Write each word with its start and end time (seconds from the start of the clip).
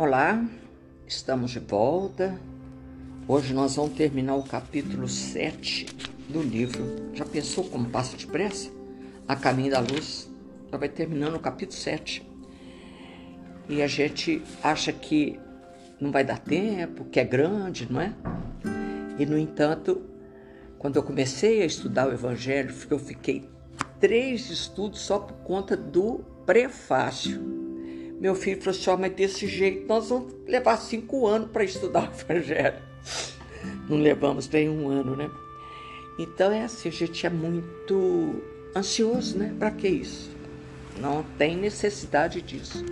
Olá, 0.00 0.42
estamos 1.06 1.50
de 1.50 1.58
volta. 1.58 2.40
Hoje 3.28 3.52
nós 3.52 3.76
vamos 3.76 3.92
terminar 3.92 4.34
o 4.34 4.42
capítulo 4.42 5.06
7 5.06 5.88
do 6.26 6.40
livro. 6.40 6.82
Já 7.12 7.26
pensou 7.26 7.64
como 7.64 7.90
passa 7.90 8.16
depressa? 8.16 8.70
A 9.28 9.36
Caminho 9.36 9.72
da 9.72 9.80
Luz. 9.80 10.26
Já 10.72 10.78
vai 10.78 10.88
terminando 10.88 11.34
o 11.34 11.38
capítulo 11.38 11.78
7. 11.78 12.26
E 13.68 13.82
a 13.82 13.86
gente 13.86 14.42
acha 14.62 14.90
que 14.90 15.38
não 16.00 16.10
vai 16.10 16.24
dar 16.24 16.38
tempo, 16.38 17.04
que 17.04 17.20
é 17.20 17.24
grande, 17.24 17.86
não 17.92 18.00
é? 18.00 18.14
E, 19.18 19.26
no 19.26 19.36
entanto, 19.36 20.00
quando 20.78 20.96
eu 20.96 21.02
comecei 21.02 21.60
a 21.60 21.66
estudar 21.66 22.08
o 22.08 22.12
Evangelho, 22.14 22.74
eu 22.88 22.98
fiquei 22.98 23.46
três 24.00 24.48
estudos 24.48 25.00
só 25.00 25.18
por 25.18 25.36
conta 25.44 25.76
do 25.76 26.24
prefácio 26.46 27.59
meu 28.20 28.34
filho 28.34 28.60
falou 28.60 28.78
assim: 28.78 28.90
oh, 28.90 28.96
mas 28.98 29.12
desse 29.14 29.46
jeito 29.46 29.88
nós 29.88 30.10
vamos 30.10 30.34
levar 30.46 30.76
cinco 30.76 31.26
anos 31.26 31.50
para 31.50 31.64
estudar 31.64 32.12
o 32.12 32.32
Evangelho. 32.32 32.78
Não 33.88 33.98
levamos 33.98 34.46
bem 34.46 34.68
um 34.68 34.88
ano, 34.88 35.16
né? 35.16 35.30
Então 36.18 36.52
é 36.52 36.64
assim, 36.64 36.88
a 36.88 36.92
gente 36.92 37.26
é 37.26 37.30
muito 37.30 38.42
ansioso, 38.76 39.38
né? 39.38 39.54
Para 39.58 39.70
que 39.70 39.88
isso? 39.88 40.30
Não 41.00 41.24
tem 41.38 41.56
necessidade 41.56 42.42
disso. 42.42 42.84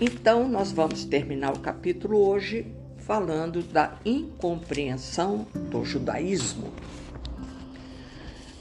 Então, 0.00 0.48
nós 0.48 0.70
vamos 0.70 1.04
terminar 1.04 1.52
o 1.56 1.58
capítulo 1.58 2.18
hoje 2.18 2.66
falando 2.98 3.62
da 3.62 3.98
incompreensão 4.04 5.46
do 5.70 5.84
judaísmo. 5.84 6.72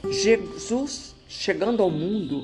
Jesus, 0.10 1.16
chegando 1.28 1.84
ao 1.84 1.92
mundo, 1.92 2.44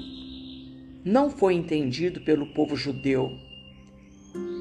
não 1.03 1.29
foi 1.29 1.53
entendido 1.53 2.21
pelo 2.21 2.47
povo 2.53 2.75
judeu. 2.75 3.37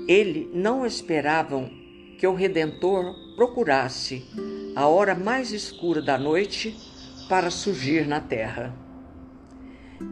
Ele 0.09 0.51
não 0.53 0.85
esperavam 0.85 1.71
que 2.19 2.27
o 2.27 2.35
Redentor 2.35 3.15
procurasse 3.37 4.25
a 4.75 4.87
hora 4.87 5.15
mais 5.15 5.53
escura 5.53 6.03
da 6.03 6.19
noite 6.19 6.77
para 7.29 7.51
surgir 7.51 8.07
na 8.07 8.21
terra. 8.21 8.75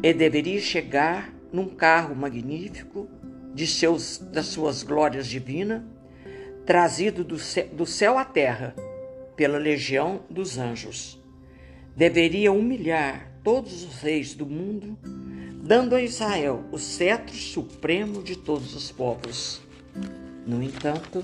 E 0.03 0.15
deveria 0.15 0.61
chegar 0.61 1.35
num 1.53 1.69
carro 1.69 2.15
magnífico 2.15 3.09
de 3.53 3.67
seus, 3.67 4.19
das 4.19 4.47
suas 4.47 4.85
glórias 4.85 5.27
divinas, 5.27 5.83
trazido 6.65 7.25
do 7.25 7.37
do 7.73 7.87
céu 7.87 8.17
à 8.17 8.25
terra 8.25 8.75
pela 9.35 9.59
legião 9.59 10.23
dos 10.31 10.59
anjos. 10.59 11.21
Deveria 11.97 12.53
humilhar 12.53 13.33
todos 13.43 13.83
os 13.83 14.01
reis 14.01 14.35
do 14.35 14.47
mundo 14.47 14.97
dando 15.71 15.95
a 15.95 16.03
Israel 16.03 16.65
o 16.73 16.79
cetro 16.79 17.37
supremo 17.37 18.25
de 18.25 18.35
todos 18.35 18.75
os 18.75 18.91
povos. 18.91 19.63
No 20.45 20.61
entanto, 20.61 21.23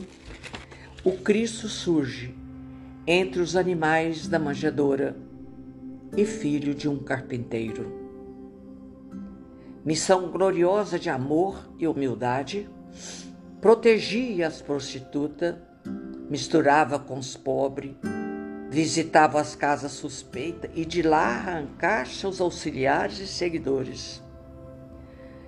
o 1.02 1.14
Cristo 1.14 1.68
surge 1.68 2.32
entre 3.04 3.40
os 3.40 3.56
animais 3.56 4.28
da 4.28 4.38
manjedoura 4.38 5.16
e 6.16 6.24
filho 6.24 6.76
de 6.76 6.88
um 6.88 6.96
carpinteiro. 6.96 7.92
Missão 9.84 10.30
gloriosa 10.30 10.96
de 10.96 11.10
amor 11.10 11.68
e 11.76 11.88
humildade, 11.88 12.70
protegia 13.60 14.46
as 14.46 14.62
prostitutas, 14.62 15.56
misturava 16.30 17.00
com 17.00 17.18
os 17.18 17.36
pobres, 17.36 17.96
visitava 18.70 19.40
as 19.40 19.56
casas 19.56 19.90
suspeitas 19.90 20.70
e 20.72 20.84
de 20.84 21.02
lá 21.02 21.34
arrancar 21.34 22.06
seus 22.06 22.40
auxiliares 22.40 23.18
e 23.18 23.26
seguidores. 23.26 24.24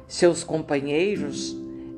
Seus 0.08 0.42
companheiros 0.42 1.54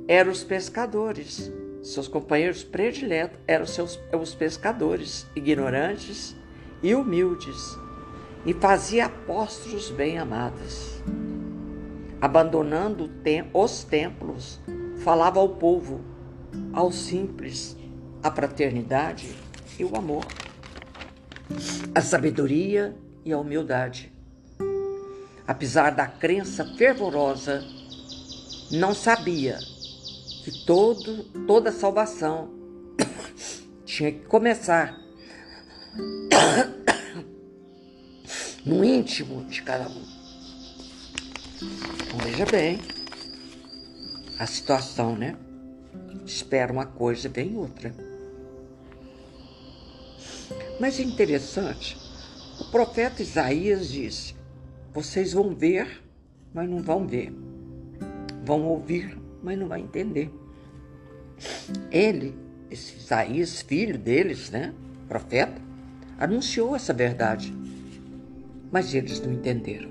eram 0.09 0.33
os 0.33 0.43
pescadores. 0.43 1.51
Seus 1.81 2.09
companheiros 2.09 2.65
prediletos 2.65 3.39
eram 3.47 3.65
seus, 3.65 3.99
os 4.13 4.35
pescadores, 4.35 5.29
ignorantes 5.35 6.37
e 6.83 6.93
humildes, 6.93 7.79
e 8.45 8.53
fazia 8.53 9.07
apóstolos 9.07 9.91
bem 9.91 10.19
amados. 10.19 11.01
Abandonando 12.21 13.09
os 13.55 13.85
templos, 13.85 14.61
falava 14.99 15.39
ao 15.39 15.51
povo, 15.51 16.01
aos 16.73 16.97
simples, 16.97 17.77
a 18.23 18.31
fraternidade 18.31 19.35
e 19.79 19.85
o 19.85 19.97
amor, 19.97 20.27
a 21.95 22.01
sabedoria 22.01 22.95
e 23.25 23.33
a 23.33 23.39
humildade. 23.39 24.13
Apesar 25.47 25.91
da 25.91 26.07
crença 26.07 26.65
fervorosa 26.77 27.65
não 28.71 28.95
sabia 28.95 29.59
que 30.45 30.65
todo, 30.65 31.25
toda 31.47 31.73
salvação 31.73 32.51
tinha 33.85 34.13
que 34.13 34.25
começar 34.27 34.97
no 38.65 38.85
íntimo 38.85 39.45
de 39.47 39.63
cada 39.63 39.89
um. 39.89 40.05
Então, 41.57 42.19
veja 42.23 42.47
bem 42.47 42.79
a 44.39 44.47
situação, 44.47 45.17
né? 45.17 45.37
Espera 46.25 46.73
uma 46.73 46.87
coisa 46.87 47.29
vem 47.29 47.57
outra. 47.57 47.93
Mas 50.79 50.99
é 50.99 51.03
interessante, 51.03 51.99
o 52.61 52.71
profeta 52.71 53.21
Isaías 53.21 53.89
disse: 53.89 54.35
Vocês 54.95 55.33
vão 55.33 55.55
ver, 55.55 56.03
mas 56.55 56.69
não 56.69 56.81
vão 56.81 57.07
ver 57.07 57.50
vão 58.45 58.63
ouvir, 58.65 59.19
mas 59.43 59.59
não 59.59 59.69
vai 59.69 59.81
entender. 59.81 60.33
Ele, 61.91 62.37
esse 62.71 62.97
Isaías, 62.97 63.63
filho 63.63 63.99
deles, 63.99 64.51
né, 64.51 64.75
profeta, 65.09 65.61
anunciou 66.19 66.77
essa 66.77 66.93
verdade, 66.93 67.55
mas 68.71 68.95
eles 68.95 69.21
não 69.21 69.33
entenderam. 69.33 69.91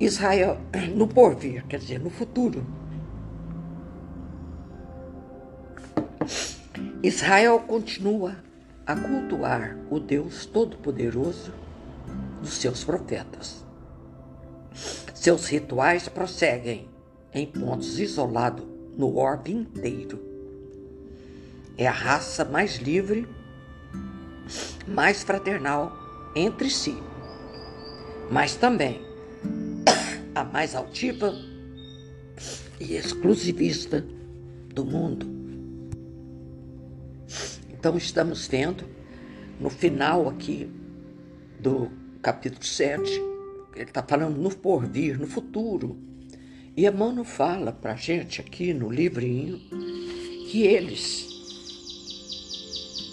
Israel, 0.00 0.58
no 0.94 1.06
porvir, 1.06 1.64
quer 1.66 1.78
dizer, 1.78 2.00
no 2.00 2.10
futuro, 2.10 2.66
Israel 7.02 7.60
continua 7.60 8.36
a 8.86 8.96
cultuar 8.96 9.76
o 9.90 10.00
Deus 10.00 10.46
Todo-Poderoso 10.46 11.52
dos 12.40 12.54
seus 12.54 12.82
profetas. 12.82 13.64
Seus 15.24 15.46
rituais 15.46 16.06
prosseguem 16.06 16.86
em 17.32 17.46
pontos 17.46 17.98
isolados 17.98 18.62
no 18.94 19.16
orbe 19.16 19.52
inteiro. 19.52 20.20
É 21.78 21.86
a 21.86 21.92
raça 21.92 22.44
mais 22.44 22.76
livre, 22.76 23.26
mais 24.86 25.22
fraternal 25.22 25.96
entre 26.36 26.68
si, 26.68 26.94
mas 28.30 28.54
também 28.54 29.00
a 30.34 30.44
mais 30.44 30.74
altiva 30.74 31.34
e 32.78 32.94
exclusivista 32.94 34.04
do 34.74 34.84
mundo. 34.84 35.26
Então, 37.70 37.96
estamos 37.96 38.46
vendo 38.46 38.84
no 39.58 39.70
final 39.70 40.28
aqui 40.28 40.70
do 41.58 41.90
capítulo 42.20 42.62
7 42.62 43.33
ele 43.74 43.84
está 43.84 44.02
falando 44.02 44.36
no 44.36 44.54
porvir, 44.54 45.18
no 45.18 45.26
futuro. 45.26 45.98
E 46.76 46.86
Emmanuel 46.86 47.24
fala 47.24 47.72
para 47.72 47.92
a 47.92 47.96
gente 47.96 48.40
aqui 48.40 48.72
no 48.74 48.90
livrinho 48.90 49.58
que 50.50 50.62
eles, 50.62 51.28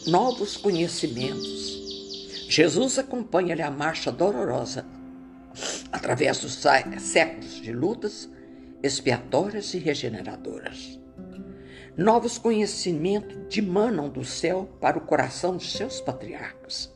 novos 0.08 0.58
conhecimentos, 0.58 2.48
Jesus 2.50 3.00
acompanha-lhe 3.00 3.62
a 3.62 3.72
marcha 3.72 4.12
dolorosa 4.12 4.86
através 5.92 6.40
dos 6.40 6.62
séculos 7.00 7.62
de 7.62 7.72
lutas 7.72 8.30
expiatórias 8.84 9.74
e 9.74 9.78
regeneradoras. 9.78 11.00
Novos 11.96 12.38
conhecimentos 12.38 13.38
dimanam 13.50 14.10
do 14.10 14.24
céu 14.24 14.70
para 14.80 14.98
o 14.98 15.02
coração 15.02 15.58
de 15.58 15.66
seus 15.66 16.02
patriarcas. 16.02 16.92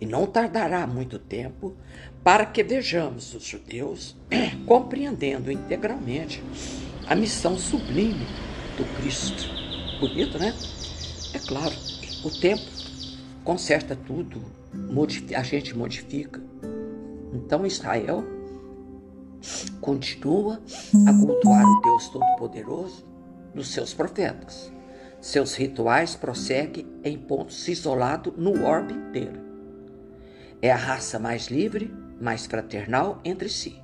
E 0.00 0.06
não 0.06 0.26
tardará 0.26 0.86
muito 0.86 1.18
tempo 1.18 1.76
para 2.22 2.44
que 2.44 2.62
vejamos 2.62 3.34
os 3.34 3.44
judeus 3.44 4.16
compreendendo 4.66 5.50
integralmente 5.50 6.42
a 7.06 7.14
missão 7.14 7.58
sublime 7.58 8.26
do 8.76 8.84
Cristo. 9.00 9.48
Bonito, 9.98 10.38
né? 10.38 10.54
É 11.34 11.38
claro, 11.38 11.74
o 12.24 12.30
tempo 12.30 12.62
conserta 13.44 13.96
tudo, 13.96 14.42
a 15.36 15.42
gente 15.42 15.76
modifica. 15.76 16.42
Então 17.32 17.66
Israel 17.66 18.24
continua 19.80 20.60
a 21.06 21.12
cultuar 21.12 21.64
o 21.64 21.80
Deus 21.80 22.08
Todo-Poderoso 22.08 23.04
dos 23.54 23.68
seus 23.68 23.94
profetas. 23.94 24.72
Seus 25.20 25.54
rituais 25.54 26.14
prosseguem 26.14 26.86
em 27.04 27.18
pontos 27.18 27.68
isolados 27.68 28.32
no 28.36 28.64
orbe 28.64 28.94
inteiro. 28.94 29.40
É 30.62 30.70
a 30.70 30.76
raça 30.76 31.18
mais 31.18 31.48
livre 31.48 31.92
mais 32.20 32.46
fraternal 32.46 33.20
entre 33.24 33.48
si, 33.48 33.80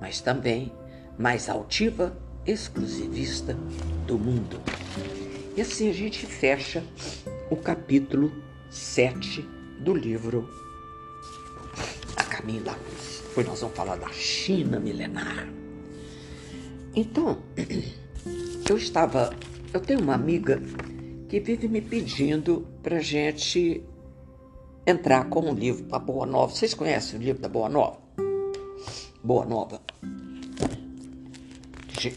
mas 0.00 0.20
também 0.20 0.72
mais 1.18 1.48
altiva 1.48 2.16
exclusivista 2.46 3.56
do 4.06 4.18
mundo. 4.18 4.60
E 5.56 5.60
assim 5.60 5.90
a 5.90 5.92
gente 5.92 6.24
fecha 6.24 6.82
o 7.50 7.56
capítulo 7.56 8.32
7 8.70 9.42
do 9.80 9.94
livro 9.94 10.48
A 12.16 12.24
Caminho 12.24 12.62
da 12.62 12.72
Luz. 12.72 13.22
Depois 13.28 13.46
nós 13.46 13.60
vamos 13.60 13.76
falar 13.76 13.96
da 13.96 14.08
China 14.08 14.78
milenar. 14.78 15.48
Então, 16.94 17.42
eu 18.68 18.76
estava. 18.76 19.34
Eu 19.72 19.80
tenho 19.80 20.00
uma 20.00 20.14
amiga 20.14 20.60
que 21.28 21.40
vive 21.40 21.66
me 21.66 21.80
pedindo 21.80 22.66
para 22.82 23.00
gente 23.00 23.82
entrar 24.86 25.28
com 25.28 25.40
um 25.40 25.54
livro 25.54 25.84
para 25.84 25.98
Boa 25.98 26.24
Nova. 26.26 26.52
Vocês 26.52 26.74
conhecem 26.74 27.18
o 27.18 27.22
livro 27.22 27.40
da 27.40 27.48
Boa 27.48 27.68
Nova? 27.68 27.98
Boa 29.22 29.44
Nova. 29.44 29.80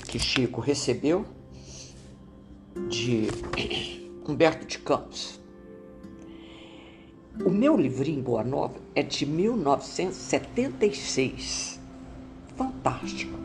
Que 0.08 0.18
Chico 0.18 0.62
recebeu 0.62 1.24
de 2.90 3.28
Humberto 4.28 4.66
de 4.66 4.80
Campos. 4.80 5.40
O 7.46 7.52
meu 7.52 7.78
livrinho 7.78 8.24
Boa 8.24 8.44
Nova 8.44 8.80
é 8.96 9.04
de 9.04 9.28
1976. 9.28 11.80
Fantástico. 12.56 13.38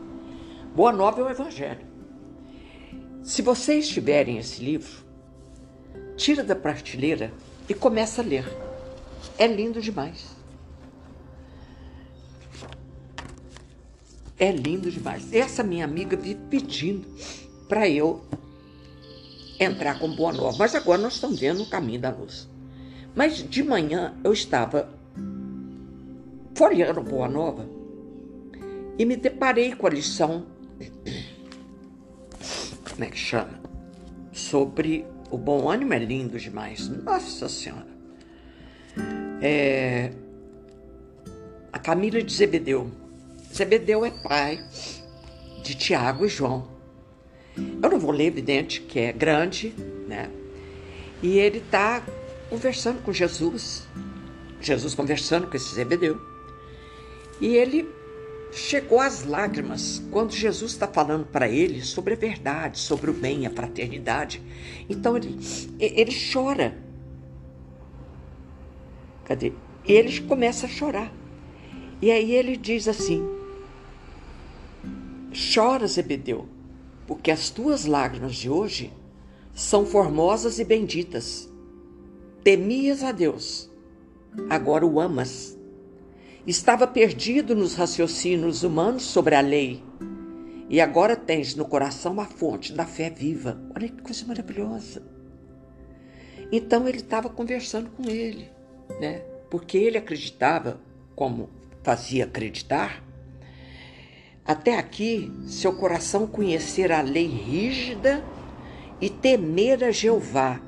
Boa 0.75 0.93
Nova 0.93 1.20
é 1.20 1.25
o 1.25 1.28
Evangelho. 1.28 1.87
Se 3.23 3.43
vocês 3.43 3.87
tiverem 3.88 4.38
esse 4.38 4.64
livro, 4.64 5.05
tira 6.16 6.43
da 6.43 6.56
prateleira 6.56 7.31
e 7.69 7.75
começa 7.75 8.23
a 8.23 8.25
ler. 8.25 8.69
É 9.40 9.46
lindo 9.46 9.81
demais. 9.81 10.37
É 14.38 14.52
lindo 14.52 14.90
demais. 14.90 15.32
Essa 15.32 15.62
minha 15.62 15.87
amiga 15.87 16.14
vive 16.14 16.38
pedindo 16.50 17.08
para 17.66 17.88
eu 17.88 18.22
entrar 19.58 19.98
com 19.98 20.14
Boa 20.14 20.31
Nova. 20.31 20.58
Mas 20.58 20.75
agora 20.75 21.00
nós 21.00 21.14
estamos 21.14 21.40
vendo 21.40 21.62
o 21.62 21.70
caminho 21.70 22.02
da 22.02 22.10
luz. 22.10 22.46
Mas 23.14 23.38
de 23.38 23.62
manhã 23.62 24.14
eu 24.22 24.34
estava 24.34 24.92
folheando 26.54 27.00
Boa 27.00 27.26
Nova 27.26 27.66
e 28.98 29.06
me 29.06 29.16
deparei 29.16 29.75
com 29.75 29.87
a 29.87 29.90
lição. 29.90 30.44
Como 32.90 33.04
é 33.04 33.06
que 33.06 33.16
chama? 33.16 33.58
Sobre 34.34 35.06
o 35.31 35.38
bom 35.38 35.70
ânimo 35.70 35.94
é 35.94 35.98
lindo 35.98 36.38
demais. 36.38 36.90
Nossa 36.90 37.48
Senhora. 37.48 38.00
É, 39.40 40.10
a 41.72 41.78
Camila 41.78 42.22
de 42.22 42.32
Zebedeu. 42.32 42.90
Zebedeu 43.54 44.04
é 44.04 44.10
pai 44.10 44.58
de 45.62 45.75
Tiago 45.75 46.25
e 46.25 46.28
João. 46.28 46.69
Eu 47.56 47.90
não 47.90 47.98
vou 47.98 48.10
ler, 48.10 48.26
evidente, 48.26 48.81
que 48.81 48.98
é 48.98 49.12
grande, 49.12 49.75
né? 50.06 50.31
E 51.22 51.38
ele 51.38 51.58
está 51.58 52.02
conversando 52.48 53.02
com 53.02 53.12
Jesus. 53.12 53.87
Jesus 54.60 54.94
conversando 54.94 55.46
com 55.46 55.56
esse 55.56 55.75
Zebedeu. 55.75 56.20
E 57.40 57.56
ele 57.56 57.88
chegou 58.52 59.00
às 59.00 59.25
lágrimas 59.25 60.02
quando 60.10 60.32
Jesus 60.32 60.72
está 60.72 60.87
falando 60.87 61.25
para 61.26 61.48
ele 61.48 61.82
sobre 61.82 62.14
a 62.14 62.16
verdade, 62.16 62.78
sobre 62.78 63.10
o 63.10 63.14
bem, 63.14 63.46
a 63.46 63.50
fraternidade. 63.50 64.42
Então 64.88 65.16
ele, 65.16 65.38
ele 65.78 66.12
chora. 66.32 66.89
Cadê? 69.30 69.52
Ele 69.84 70.20
começa 70.22 70.66
a 70.66 70.68
chorar. 70.68 71.14
E 72.02 72.10
aí 72.10 72.34
ele 72.34 72.56
diz 72.56 72.88
assim: 72.88 73.22
Chora, 75.54 75.86
Zebedeu, 75.86 76.48
porque 77.06 77.30
as 77.30 77.48
tuas 77.48 77.84
lágrimas 77.84 78.34
de 78.34 78.50
hoje 78.50 78.92
são 79.54 79.86
formosas 79.86 80.58
e 80.58 80.64
benditas. 80.64 81.48
Temias 82.42 83.04
a 83.04 83.12
Deus, 83.12 83.70
agora 84.48 84.84
o 84.84 84.98
amas 84.98 85.56
Estava 86.44 86.84
perdido 86.84 87.54
nos 87.54 87.74
raciocínios 87.76 88.64
humanos 88.64 89.04
sobre 89.04 89.36
a 89.36 89.40
lei. 89.40 89.80
E 90.68 90.80
agora 90.80 91.14
tens 91.14 91.54
no 91.54 91.64
coração 91.64 92.20
a 92.20 92.24
fonte 92.24 92.72
da 92.72 92.84
fé 92.84 93.08
viva. 93.08 93.62
Olha 93.76 93.88
que 93.88 94.02
coisa 94.02 94.26
maravilhosa. 94.26 95.04
Então 96.50 96.88
ele 96.88 96.98
estava 96.98 97.28
conversando 97.28 97.90
com 97.90 98.10
ele, 98.10 98.50
né? 98.98 99.22
Porque 99.50 99.76
ele 99.78 99.98
acreditava, 99.98 100.81
como 101.14 101.50
fazia 101.82 102.25
acreditar, 102.25 103.02
até 104.44 104.78
aqui 104.78 105.32
seu 105.46 105.72
coração 105.72 106.26
conhecer 106.26 106.90
a 106.90 107.02
lei 107.02 107.26
rígida 107.26 108.25
e 109.00 109.08
temer 109.08 109.84
a 109.84 109.90
Jeová 109.90 110.60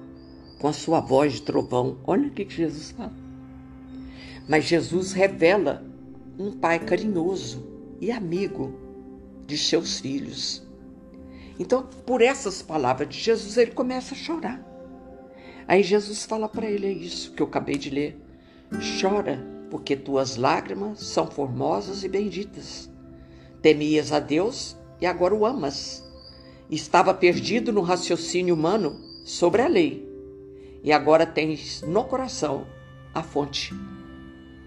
com 0.58 0.68
a 0.68 0.72
sua 0.72 1.00
voz 1.00 1.34
de 1.34 1.42
trovão. 1.42 1.98
Olha 2.04 2.28
o 2.28 2.30
que 2.30 2.48
Jesus 2.48 2.92
fala. 2.92 3.12
Mas 4.48 4.64
Jesus 4.64 5.12
revela 5.12 5.84
um 6.38 6.52
pai 6.52 6.78
carinhoso 6.78 7.66
e 8.00 8.10
amigo 8.10 8.72
de 9.46 9.58
seus 9.58 10.00
filhos. 10.00 10.62
Então, 11.58 11.82
por 12.06 12.22
essas 12.22 12.62
palavras 12.62 13.08
de 13.08 13.18
Jesus, 13.18 13.56
ele 13.56 13.72
começa 13.72 14.14
a 14.14 14.18
chorar. 14.18 14.71
Aí 15.72 15.82
Jesus 15.82 16.26
fala 16.26 16.50
para 16.50 16.70
ele: 16.70 16.86
é 16.86 16.92
isso 16.92 17.32
que 17.32 17.40
eu 17.40 17.46
acabei 17.46 17.78
de 17.78 17.88
ler. 17.88 18.20
Chora, 19.00 19.42
porque 19.70 19.96
tuas 19.96 20.36
lágrimas 20.36 21.00
são 21.00 21.26
formosas 21.26 22.04
e 22.04 22.08
benditas. 22.10 22.90
Temias 23.62 24.12
a 24.12 24.20
Deus 24.20 24.76
e 25.00 25.06
agora 25.06 25.34
o 25.34 25.46
amas. 25.46 26.06
Estava 26.70 27.14
perdido 27.14 27.72
no 27.72 27.80
raciocínio 27.80 28.54
humano 28.54 29.00
sobre 29.24 29.62
a 29.62 29.66
lei, 29.66 30.06
e 30.84 30.92
agora 30.92 31.24
tens 31.24 31.80
no 31.80 32.04
coração 32.04 32.66
a 33.14 33.22
fonte 33.22 33.72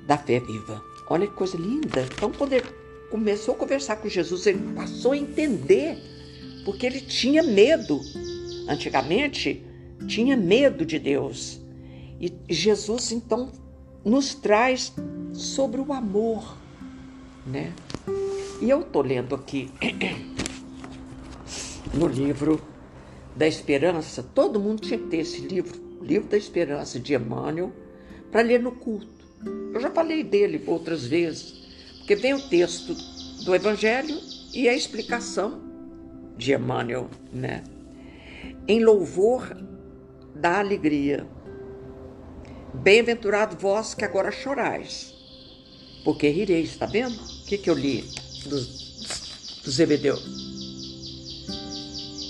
da 0.07 0.17
fé 0.17 0.39
viva. 0.39 0.83
Olha 1.07 1.27
que 1.27 1.33
coisa 1.33 1.55
linda. 1.55 2.01
Então, 2.15 2.31
quando 2.31 2.53
ele 2.53 2.65
começou 3.11 3.53
a 3.53 3.57
conversar 3.59 3.97
com 3.97 4.09
Jesus, 4.09 4.47
ele 4.47 4.73
passou 4.73 5.11
a 5.11 5.17
entender, 5.17 5.99
porque 6.65 6.83
ele 6.83 6.99
tinha 6.99 7.43
medo. 7.43 8.01
Antigamente, 8.67 9.63
tinha 10.07 10.35
medo 10.35 10.85
de 10.85 10.99
Deus. 10.99 11.61
E 12.19 12.33
Jesus, 12.49 13.11
então, 13.11 13.51
nos 14.03 14.35
traz 14.35 14.93
sobre 15.33 15.81
o 15.81 15.91
amor, 15.91 16.57
né? 17.45 17.73
E 18.61 18.69
eu 18.69 18.81
estou 18.81 19.01
lendo 19.01 19.35
aqui 19.35 19.69
no 21.93 22.07
livro 22.07 22.61
da 23.35 23.47
Esperança. 23.47 24.23
Todo 24.23 24.59
mundo 24.59 24.81
tinha 24.81 24.97
que 24.97 25.07
ter 25.07 25.17
esse 25.17 25.41
livro, 25.41 25.77
livro 26.01 26.29
da 26.29 26.37
Esperança 26.37 26.99
de 26.99 27.13
Emmanuel, 27.13 27.73
para 28.31 28.41
ler 28.41 28.61
no 28.61 28.71
culto. 28.71 29.07
Eu 29.73 29.81
já 29.81 29.91
falei 29.91 30.23
dele 30.23 30.63
outras 30.65 31.05
vezes, 31.05 31.65
porque 31.97 32.15
vem 32.15 32.33
o 32.33 32.49
texto 32.49 32.95
do 33.43 33.53
Evangelho 33.53 34.17
e 34.53 34.69
a 34.69 34.73
explicação 34.73 35.61
de 36.37 36.53
Emmanuel, 36.53 37.09
né? 37.33 37.63
Em 38.67 38.83
louvor 38.83 39.55
da 40.35 40.59
alegria. 40.59 41.25
Bem-aventurado 42.73 43.55
vós 43.57 43.93
que 43.93 44.03
agora 44.03 44.31
chorais, 44.31 45.13
porque 46.03 46.27
rireis, 46.27 46.71
está 46.71 46.85
vendo? 46.85 47.15
O 47.15 47.45
que, 47.45 47.57
que 47.57 47.69
eu 47.69 47.73
li 47.73 48.03
do, 48.43 48.59
do 49.63 49.71
Zebedeu? 49.71 50.17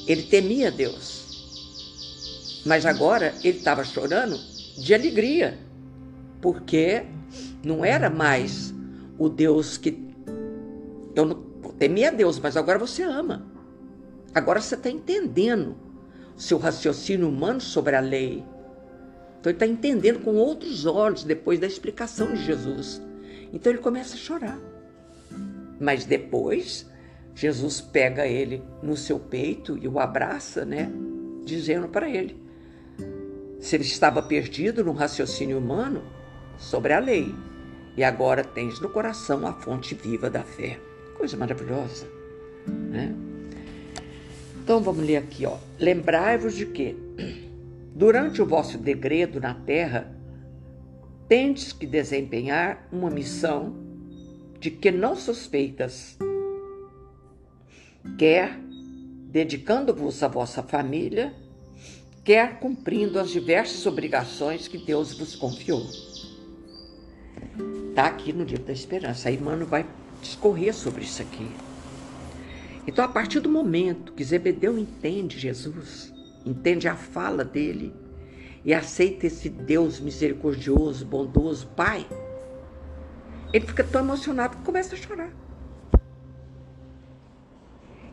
Ele 0.08 0.22
temia 0.24 0.72
Deus, 0.72 2.62
mas 2.66 2.86
agora 2.86 3.34
ele 3.44 3.58
estava 3.58 3.84
chorando 3.84 4.38
de 4.78 4.94
alegria 4.94 5.58
porque 6.46 7.04
não 7.64 7.84
era 7.84 8.08
mais 8.08 8.72
o 9.18 9.28
Deus 9.28 9.78
que. 9.78 9.98
Eu 11.16 11.26
não 11.26 11.42
temia 11.80 12.12
Deus, 12.12 12.38
mas 12.38 12.56
agora 12.56 12.78
você 12.78 13.02
ama. 13.02 13.48
Agora 14.32 14.62
você 14.62 14.76
está 14.76 14.90
entendendo 14.90 15.76
seu 16.36 16.58
raciocínio 16.58 17.30
humano 17.30 17.62
sobre 17.62 17.96
a 17.96 18.00
lei. 18.00 18.44
Então 19.40 19.52
ele 19.52 19.56
está 19.56 19.68
entendendo 19.68 20.22
com 20.22 20.36
outros 20.36 20.86
olhos 20.86 21.24
depois 21.24 21.60
da 21.60 21.68
explicação 21.68 22.34
de 22.34 22.44
Jesus. 22.44 23.02
Então 23.54 23.72
ele 23.72 23.82
começa 23.82 24.16
a 24.16 24.20
chorar. 24.20 24.60
Mas 25.80 26.06
depois, 26.06 26.90
Jesus 27.34 27.82
pega 27.82 28.26
ele 28.26 28.64
no 28.82 28.96
seu 28.96 29.20
peito 29.20 29.78
e 29.78 29.88
o 29.88 30.00
abraça, 30.00 30.66
né? 30.66 30.92
Dizendo 31.44 31.88
para 31.88 32.10
ele: 32.10 32.42
se 33.60 33.76
ele 33.76 33.84
estava 33.84 34.22
perdido 34.22 34.84
no 34.84 34.94
raciocínio 34.94 35.58
humano, 35.58 36.04
sobre 36.58 36.94
a 36.94 37.00
lei, 37.00 37.34
e 37.98 38.04
agora 38.04 38.44
tens 38.44 38.80
no 38.80 38.90
coração 38.90 39.46
a 39.46 39.54
fonte 39.54 39.96
viva 39.96 40.30
da 40.30 40.44
fé. 40.44 40.80
Coisa 41.18 41.38
maravilhosa, 41.38 42.08
né? 42.68 43.14
Então 44.66 44.82
vamos 44.82 45.06
ler 45.06 45.18
aqui, 45.18 45.46
ó. 45.46 45.60
Lembrai-vos 45.78 46.56
de 46.56 46.66
que, 46.66 46.98
durante 47.94 48.42
o 48.42 48.48
vosso 48.48 48.80
degredo 48.80 49.40
na 49.40 49.54
terra, 49.54 50.12
tendes 51.30 51.72
que 51.72 51.86
desempenhar 51.86 52.88
uma 52.92 53.12
missão 53.12 53.76
de 54.60 54.72
que 54.72 54.90
não 54.90 55.16
suspeitas, 55.16 56.18
quer 58.18 58.60
dedicando-vos 59.30 60.24
à 60.24 60.28
vossa 60.28 60.64
família, 60.64 61.32
quer 62.24 62.60
cumprindo 62.60 63.20
as 63.20 63.30
diversas 63.30 63.86
obrigações 63.86 64.68
que 64.68 64.80
Deus 64.80 65.16
vos 65.16 65.36
confiou. 65.36 65.86
Está 67.90 68.08
aqui 68.08 68.34
no 68.34 68.44
livro 68.44 68.64
da 68.64 68.74
esperança. 68.74 69.30
Aí 69.30 69.38
Mano 69.38 69.68
vai 69.68 69.86
discorrer 70.24 70.74
sobre 70.74 71.04
isso 71.04 71.22
aqui. 71.22 71.48
Então, 72.88 73.04
a 73.04 73.08
partir 73.08 73.40
do 73.40 73.50
momento 73.50 74.14
que 74.14 74.24
Zebedeu 74.24 74.78
entende 74.78 75.40
Jesus, 75.40 76.14
entende 76.46 76.88
a 76.88 76.96
fala 76.96 77.44
dele 77.44 77.94
e 78.64 78.74
aceita 78.74 79.28
esse 79.28 79.50
Deus 79.50 80.00
misericordioso, 80.00 81.06
bondoso, 81.06 81.68
Pai, 81.76 82.06
ele 83.52 83.66
fica 83.66 83.84
tão 83.84 84.02
emocionado 84.02 84.58
que 84.58 84.64
começa 84.64 84.96
a 84.96 84.98
chorar. 84.98 85.32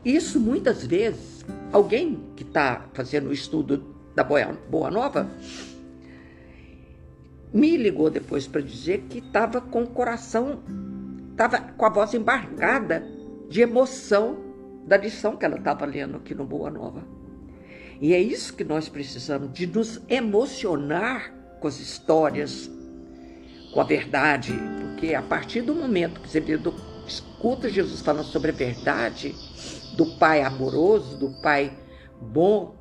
Isso 0.04 0.40
muitas 0.40 0.84
vezes, 0.84 1.44
alguém 1.70 2.22
que 2.34 2.42
está 2.42 2.86
fazendo 2.92 3.28
o 3.28 3.32
estudo 3.32 3.94
da 4.14 4.24
Boa 4.24 4.90
Nova 4.90 5.30
me 7.52 7.76
ligou 7.76 8.10
depois 8.10 8.46
para 8.46 8.62
dizer 8.62 9.02
que 9.08 9.18
estava 9.18 9.60
com 9.60 9.82
o 9.82 9.86
coração, 9.86 10.62
estava 11.30 11.60
com 11.60 11.84
a 11.84 11.90
voz 11.90 12.14
embargada 12.14 13.06
de 13.48 13.60
emoção 13.60 14.51
da 14.86 14.96
lição 14.96 15.36
que 15.36 15.44
ela 15.44 15.56
estava 15.56 15.84
lendo 15.84 16.16
aqui 16.16 16.34
no 16.34 16.44
Boa 16.44 16.70
Nova. 16.70 17.04
E 18.00 18.12
é 18.14 18.20
isso 18.20 18.54
que 18.54 18.64
nós 18.64 18.88
precisamos, 18.88 19.52
de 19.52 19.66
nos 19.66 20.00
emocionar 20.08 21.32
com 21.60 21.68
as 21.68 21.78
histórias, 21.78 22.70
com 23.72 23.80
a 23.80 23.84
verdade, 23.84 24.52
porque 24.80 25.14
a 25.14 25.22
partir 25.22 25.62
do 25.62 25.74
momento 25.74 26.20
que 26.20 26.28
você 26.28 26.42
escuta 27.06 27.68
Jesus 27.68 28.00
falando 28.00 28.26
sobre 28.26 28.50
a 28.50 28.54
verdade, 28.54 29.34
do 29.96 30.18
pai 30.18 30.42
amoroso, 30.42 31.16
do 31.16 31.30
pai 31.42 31.72
bom, 32.20 32.74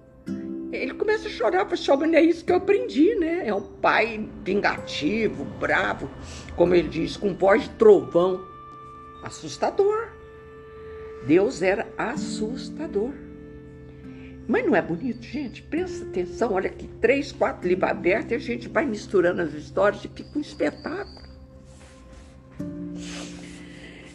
ele 0.71 0.93
começa 0.93 1.27
a 1.27 1.31
chorar, 1.31 1.65
para 1.65 1.75
assim, 1.75 2.15
é 2.15 2.21
isso 2.21 2.45
que 2.45 2.51
eu 2.51 2.55
aprendi, 2.55 3.13
né? 3.15 3.47
É 3.47 3.53
um 3.53 3.61
pai 3.61 4.27
vingativo, 4.43 5.43
bravo, 5.59 6.09
como 6.55 6.73
ele 6.73 6.87
diz, 6.87 7.17
com 7.17 7.35
voz 7.35 7.63
de 7.63 7.69
trovão, 7.71 8.41
assustador. 9.23 10.20
Deus 11.25 11.61
era 11.61 11.87
assustador. 11.97 13.11
Mas 14.47 14.65
não 14.65 14.75
é 14.75 14.81
bonito, 14.81 15.23
gente? 15.23 15.61
Presta 15.61 16.03
atenção, 16.05 16.53
olha 16.53 16.69
aqui, 16.69 16.89
três, 16.99 17.31
quatro 17.31 17.67
livros 17.67 17.89
abertos 17.89 18.31
e 18.31 18.35
a 18.35 18.39
gente 18.39 18.67
vai 18.67 18.85
misturando 18.85 19.41
as 19.41 19.53
histórias 19.53 20.03
e 20.03 20.07
fica 20.09 20.37
um 20.37 20.41
espetáculo. 20.41 21.21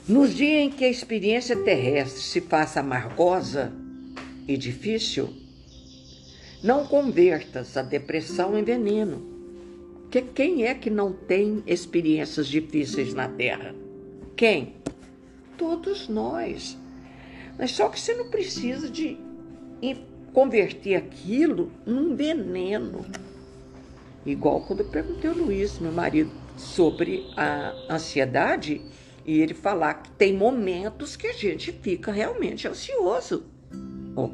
Nos 0.09 0.35
dias 0.35 0.61
em 0.61 0.71
que 0.71 0.85
a 0.85 0.91
experiência 0.91 1.57
terrestre 1.57 2.21
se 2.21 2.41
faça 2.41 2.81
amargosa 2.81 3.73
e 4.47 4.57
difícil, 4.57 5.33
não 6.63 6.87
convertas 6.87 7.77
a 7.77 7.83
depressão 7.83 8.59
em 8.59 8.63
veneno. 8.63 9.35
Porque 10.03 10.23
quem 10.23 10.65
é 10.65 10.75
que 10.75 10.91
não 10.91 11.13
tem 11.13 11.63
experiências 11.67 12.47
difíceis 12.47 13.13
na 13.15 13.29
Terra? 13.29 13.75
Quem? 14.37 14.75
Todos 15.59 16.09
nós. 16.09 16.79
Mas 17.59 17.73
só 17.73 17.89
que 17.89 17.99
você 17.99 18.15
não 18.15 18.29
precisa 18.29 18.89
de 18.91 19.19
converter 20.33 20.97
aquilo 20.97 21.73
num 21.87 22.15
veneno. 22.15 23.07
Igual 24.25 24.61
quando 24.63 24.81
eu 24.81 24.89
perguntei 24.89 25.31
ao 25.31 25.37
Luiz, 25.37 25.79
meu 25.79 25.93
marido, 25.93 26.31
sobre 26.57 27.27
a 27.37 27.73
ansiedade, 27.91 28.83
e 29.25 29.41
ele 29.41 29.55
falar 29.55 29.95
que 29.95 30.11
tem 30.13 30.33
momentos 30.33 31.17
que 31.17 31.27
a 31.27 31.33
gente 31.33 31.73
fica 31.73 32.13
realmente 32.13 32.69
ansioso. 32.69 33.45
Oh, 34.15 34.31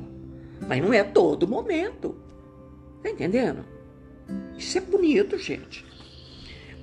mas 0.67 0.83
não 0.83 0.93
é 0.93 1.03
todo 1.03 1.49
momento. 1.49 2.17
Tá 3.03 3.11
entendendo? 3.11 3.65
Isso 4.57 4.79
é 4.79 4.81
bonito, 4.81 5.39
gente. 5.39 5.85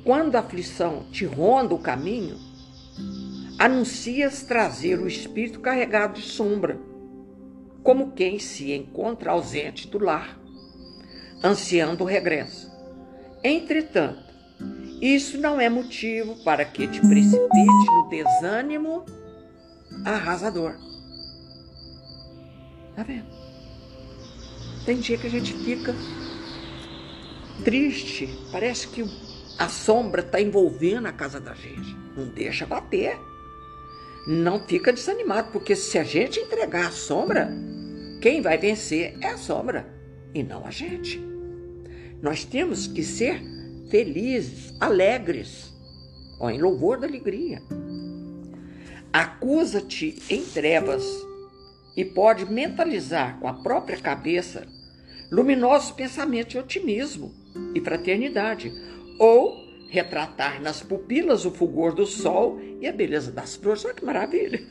Quando 0.03 0.35
a 0.35 0.39
aflição 0.39 1.03
te 1.11 1.25
ronda 1.25 1.75
o 1.75 1.79
caminho, 1.79 2.37
anuncias 3.59 4.41
trazer 4.43 4.97
o 4.97 5.07
espírito 5.07 5.59
carregado 5.59 6.13
de 6.13 6.21
sombra, 6.21 6.79
como 7.83 8.13
quem 8.13 8.39
se 8.39 8.71
encontra 8.71 9.31
ausente 9.31 9.85
do 9.89 9.99
lar, 9.99 10.39
ansiando 11.43 12.05
o 12.05 12.07
regresso. 12.07 12.71
Entretanto, 13.43 14.23
isso 15.01 15.37
não 15.37 15.59
é 15.59 15.67
motivo 15.69 16.41
para 16.43 16.63
que 16.63 16.87
te 16.87 17.01
precipite 17.01 17.85
no 17.85 18.09
desânimo 18.09 19.05
arrasador. 20.05 20.77
Tá 22.95 23.03
vendo? 23.03 23.27
Tem 24.85 24.99
dia 24.99 25.17
que 25.17 25.27
a 25.27 25.29
gente 25.29 25.53
fica 25.53 25.93
triste, 27.65 28.29
parece 28.53 28.87
que 28.87 29.03
a 29.57 29.67
sombra 29.67 30.21
está 30.21 30.39
envolvendo 30.39 31.07
a 31.07 31.11
casa 31.11 31.41
da 31.41 31.53
gente. 31.53 31.93
Não 32.15 32.29
deixa 32.29 32.65
bater 32.65 33.17
não 34.29 34.59
fica 34.59 34.93
desanimado, 34.93 35.51
porque 35.51 35.75
se 35.75 35.97
a 35.97 36.03
gente 36.03 36.39
entregar 36.39 36.89
a 36.89 36.91
sombra, 36.91 37.49
quem 38.21 38.43
vai 38.43 38.59
vencer 38.59 39.17
é 39.21 39.29
a 39.29 39.37
sombra 39.39 39.91
e 40.35 40.43
não 40.43 40.67
a 40.67 40.69
gente. 40.69 41.19
Nós 42.21 42.45
temos 42.45 42.85
que 42.85 43.03
ser 43.03 43.41
felizes, 43.89 44.71
alegres, 44.79 45.73
ó, 46.39 46.51
em 46.51 46.61
louvor 46.61 46.99
da 46.99 47.07
alegria. 47.07 47.59
Acusa-te 49.11 50.21
em 50.29 50.43
trevas 50.43 51.03
e 51.97 52.05
pode 52.05 52.45
mentalizar 52.45 53.39
com 53.39 53.47
a 53.47 53.53
própria 53.53 53.97
cabeça 53.97 54.67
luminosos 55.31 55.89
pensamentos 55.89 56.51
de 56.51 56.59
otimismo 56.59 57.33
e 57.73 57.81
fraternidade, 57.81 58.71
ou 59.17 59.68
retratar 59.89 60.61
nas 60.61 60.81
pupilas 60.81 61.45
o 61.45 61.51
fulgor 61.51 61.93
do 61.93 62.05
sol 62.05 62.59
e 62.79 62.87
a 62.87 62.93
beleza 62.93 63.31
das 63.31 63.55
flores. 63.55 63.83
Olha 63.83 63.93
que 63.93 64.05
maravilha! 64.05 64.61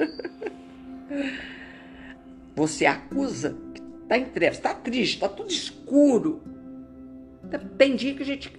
Você 2.55 2.87
acusa 2.87 3.57
que 3.75 3.83
está 4.03 4.19
em 4.19 4.25
trevas, 4.27 4.59
está 4.59 4.75
triste, 4.75 5.15
está 5.15 5.29
tudo 5.29 5.51
escuro. 5.51 6.43
Tem 7.77 7.95
dia 7.97 8.15
que 8.15 8.23
a 8.23 8.27
gente 8.27 8.53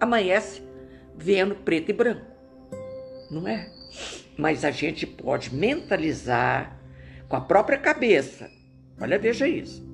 amanhece 0.00 0.62
vendo 1.16 1.54
preto 1.54 1.90
e 1.90 1.92
branco, 1.92 2.26
não 3.30 3.46
é? 3.46 3.70
Mas 4.36 4.64
a 4.64 4.70
gente 4.70 5.06
pode 5.06 5.54
mentalizar 5.54 6.78
com 7.28 7.36
a 7.36 7.40
própria 7.40 7.78
cabeça. 7.78 8.50
Olha, 9.00 9.18
veja 9.18 9.46
isso. 9.46 9.88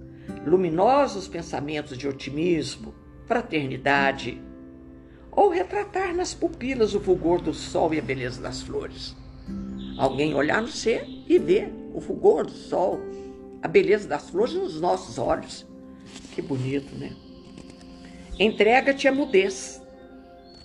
Luminosos 0.46 1.28
pensamentos 1.28 1.96
de 1.96 2.08
otimismo, 2.08 2.94
fraternidade, 3.26 4.40
ou 5.36 5.50
retratar 5.50 6.16
nas 6.16 6.32
pupilas 6.32 6.94
o 6.94 7.00
fulgor 7.00 7.42
do 7.42 7.52
sol 7.52 7.92
e 7.92 7.98
a 7.98 8.02
beleza 8.02 8.40
das 8.40 8.62
flores. 8.62 9.14
Alguém 9.98 10.34
olhar 10.34 10.62
no 10.62 10.68
ser 10.68 11.06
e 11.28 11.38
ver 11.38 11.70
o 11.92 12.00
fulgor 12.00 12.46
do 12.46 12.52
sol, 12.52 12.98
a 13.62 13.68
beleza 13.68 14.08
das 14.08 14.30
flores 14.30 14.54
nos 14.54 14.80
nossos 14.80 15.18
olhos. 15.18 15.66
Que 16.32 16.40
bonito, 16.40 16.96
né? 16.96 17.14
Entrega-te 18.38 19.06
à 19.06 19.12
mudez, 19.12 19.82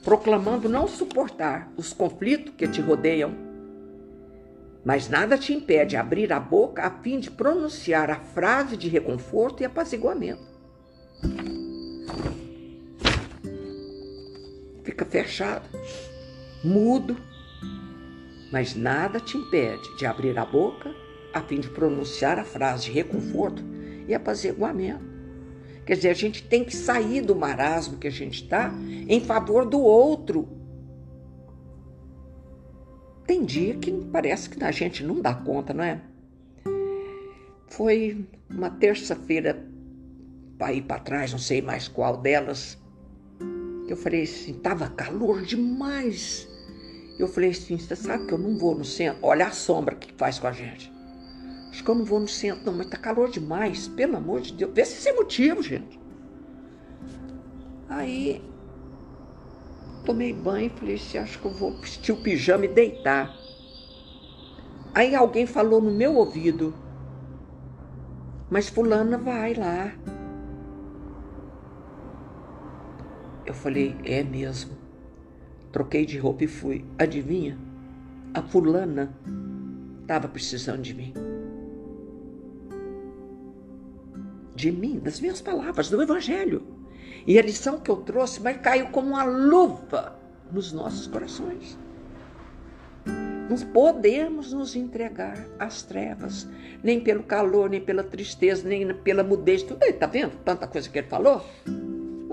proclamando 0.03 0.69
não 0.69 0.87
suportar 0.87 1.71
os 1.75 1.91
conflitos 1.91 2.53
que 2.55 2.67
te 2.67 2.81
rodeiam, 2.81 3.33
mas 4.83 5.09
nada 5.09 5.37
te 5.37 5.53
impede 5.53 5.95
abrir 5.95 6.31
a 6.31 6.39
boca 6.39 6.83
a 6.83 6.91
fim 7.01 7.19
de 7.19 7.29
pronunciar 7.29 8.09
a 8.09 8.19
frase 8.19 8.75
de 8.75 8.87
reconforto 8.89 9.61
e 9.61 9.65
apaziguamento 9.65 10.51
fica 14.91 15.05
fechado, 15.05 15.69
mudo, 16.63 17.17
mas 18.51 18.75
nada 18.75 19.19
te 19.19 19.37
impede 19.37 19.95
de 19.97 20.05
abrir 20.05 20.37
a 20.37 20.45
boca 20.45 20.93
a 21.33 21.41
fim 21.41 21.61
de 21.61 21.69
pronunciar 21.69 22.37
a 22.37 22.43
frase 22.43 22.85
de 22.85 22.91
reconforto 22.91 23.63
e 24.05 24.13
apaziguamento. 24.13 25.09
Quer 25.85 25.95
dizer, 25.95 26.09
a 26.09 26.13
gente 26.13 26.43
tem 26.43 26.63
que 26.65 26.75
sair 26.75 27.21
do 27.21 27.35
marasmo 27.35 27.97
que 27.97 28.07
a 28.07 28.11
gente 28.11 28.43
está 28.43 28.73
em 29.07 29.21
favor 29.21 29.65
do 29.65 29.79
outro. 29.79 30.47
Tem 33.25 33.45
dia 33.45 33.75
que 33.75 33.91
parece 34.11 34.49
que 34.49 34.61
a 34.61 34.71
gente 34.71 35.03
não 35.03 35.21
dá 35.21 35.33
conta, 35.33 35.73
não 35.73 35.83
é? 35.83 36.01
Foi 37.69 38.25
uma 38.49 38.69
terça-feira, 38.69 39.65
para 40.57 40.73
ir 40.73 40.81
para 40.81 40.99
trás, 40.99 41.31
não 41.31 41.39
sei 41.39 41.61
mais 41.61 41.87
qual 41.87 42.17
delas, 42.17 42.77
eu 43.91 43.97
falei 43.97 44.23
assim, 44.23 44.53
tava 44.53 44.89
calor 44.89 45.41
demais. 45.41 46.47
Eu 47.19 47.27
falei 47.27 47.51
assim, 47.51 47.77
você 47.77 47.95
sabe 47.95 48.25
que 48.25 48.33
eu 48.33 48.37
não 48.37 48.57
vou 48.57 48.75
no 48.75 48.85
centro? 48.85 49.19
Olha 49.21 49.47
a 49.47 49.51
sombra 49.51 49.95
que 49.95 50.13
faz 50.13 50.39
com 50.39 50.47
a 50.47 50.51
gente. 50.51 50.91
Acho 51.69 51.83
que 51.83 51.89
eu 51.89 51.95
não 51.95 52.05
vou 52.05 52.19
no 52.19 52.27
centro, 52.27 52.65
não, 52.65 52.73
mas 52.73 52.87
tá 52.87 52.97
calor 52.97 53.29
demais, 53.29 53.87
pelo 53.87 54.17
amor 54.17 54.41
de 54.41 54.53
Deus. 54.53 54.73
Vê 54.73 54.85
se 54.85 55.07
é 55.07 55.13
motivo, 55.13 55.61
gente. 55.61 55.99
Aí 57.87 58.41
tomei 60.05 60.33
banho 60.33 60.67
e 60.67 60.69
falei 60.69 60.95
assim, 60.95 61.17
acho 61.17 61.39
que 61.39 61.45
eu 61.45 61.51
vou 61.51 61.71
vestir 61.77 62.13
o 62.13 62.17
pijama 62.17 62.65
e 62.65 62.69
deitar. 62.69 63.35
Aí 64.93 65.15
alguém 65.15 65.45
falou 65.45 65.81
no 65.81 65.91
meu 65.91 66.15
ouvido, 66.15 66.73
Mas 68.49 68.67
fulana 68.67 69.17
vai 69.17 69.53
lá. 69.53 69.93
Eu 73.45 73.53
falei, 73.53 73.95
é 74.03 74.23
mesmo. 74.23 74.77
Troquei 75.71 76.05
de 76.05 76.17
roupa 76.17 76.43
e 76.43 76.47
fui. 76.47 76.85
Adivinha? 76.97 77.57
A 78.33 78.41
fulana 78.41 79.13
estava 80.01 80.27
precisando 80.27 80.81
de 80.81 80.93
mim. 80.93 81.13
De 84.55 84.71
mim, 84.71 84.99
das 84.99 85.19
minhas 85.19 85.41
palavras, 85.41 85.89
do 85.89 86.01
Evangelho. 86.01 86.63
E 87.25 87.37
a 87.39 87.41
lição 87.41 87.79
que 87.79 87.89
eu 87.89 87.97
trouxe, 87.97 88.41
mas 88.41 88.57
caiu 88.57 88.87
como 88.87 89.09
uma 89.09 89.23
luva 89.23 90.19
nos 90.51 90.71
nossos 90.71 91.07
corações. 91.07 91.77
Não 93.49 93.57
podemos 93.73 94.53
nos 94.53 94.75
entregar 94.75 95.45
às 95.59 95.83
trevas, 95.83 96.47
nem 96.81 97.01
pelo 97.01 97.23
calor, 97.23 97.69
nem 97.69 97.81
pela 97.81 98.03
tristeza, 98.03 98.67
nem 98.67 98.93
pela 98.93 99.23
mudez. 99.23 99.63
Tudo 99.63 99.83
aí, 99.83 99.91
tá 99.91 100.07
vendo? 100.07 100.31
Tanta 100.45 100.67
coisa 100.67 100.89
que 100.89 100.99
ele 100.99 101.07
falou. 101.07 101.43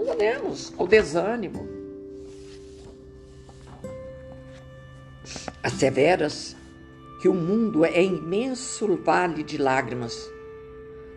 Podemos, 0.08 0.72
ao 0.78 0.86
desânimo. 0.86 1.68
Asseveras 5.62 6.56
que 7.20 7.28
o 7.28 7.34
mundo 7.34 7.84
é 7.84 8.02
imenso 8.02 8.96
vale 9.04 9.42
de 9.42 9.58
lágrimas, 9.58 10.16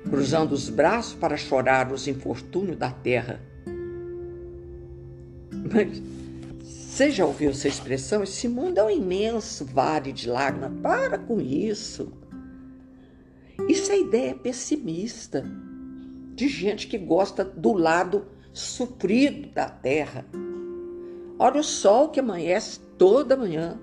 cruzando 0.09 0.51
os 0.51 0.67
braços 0.67 1.13
para 1.13 1.37
chorar 1.37 1.89
os 1.89 2.05
infortúnios 2.05 2.75
da 2.75 2.91
terra. 2.91 3.41
Mas 5.73 6.01
você 6.65 7.11
já 7.11 7.25
ouviu 7.25 7.51
essa 7.51 7.69
expressão? 7.69 8.23
Esse 8.23 8.49
mundo 8.49 8.77
é 8.77 8.83
um 8.83 8.89
imenso 8.89 9.63
vale 9.63 10.11
de 10.11 10.27
lágrimas. 10.27 10.81
Para 10.81 11.17
com 11.17 11.39
isso. 11.39 12.11
Isso 13.69 13.89
é 13.89 14.01
ideia 14.01 14.35
pessimista 14.35 15.45
de 16.35 16.49
gente 16.49 16.87
que 16.87 16.97
gosta 16.97 17.45
do 17.45 17.71
lado 17.71 18.25
sofrido 18.53 19.49
da 19.53 19.69
terra. 19.69 20.25
Olha 21.39 21.61
o 21.61 21.63
sol 21.63 22.09
que 22.09 22.19
amanhece 22.19 22.79
toda 22.97 23.37
manhã. 23.37 23.79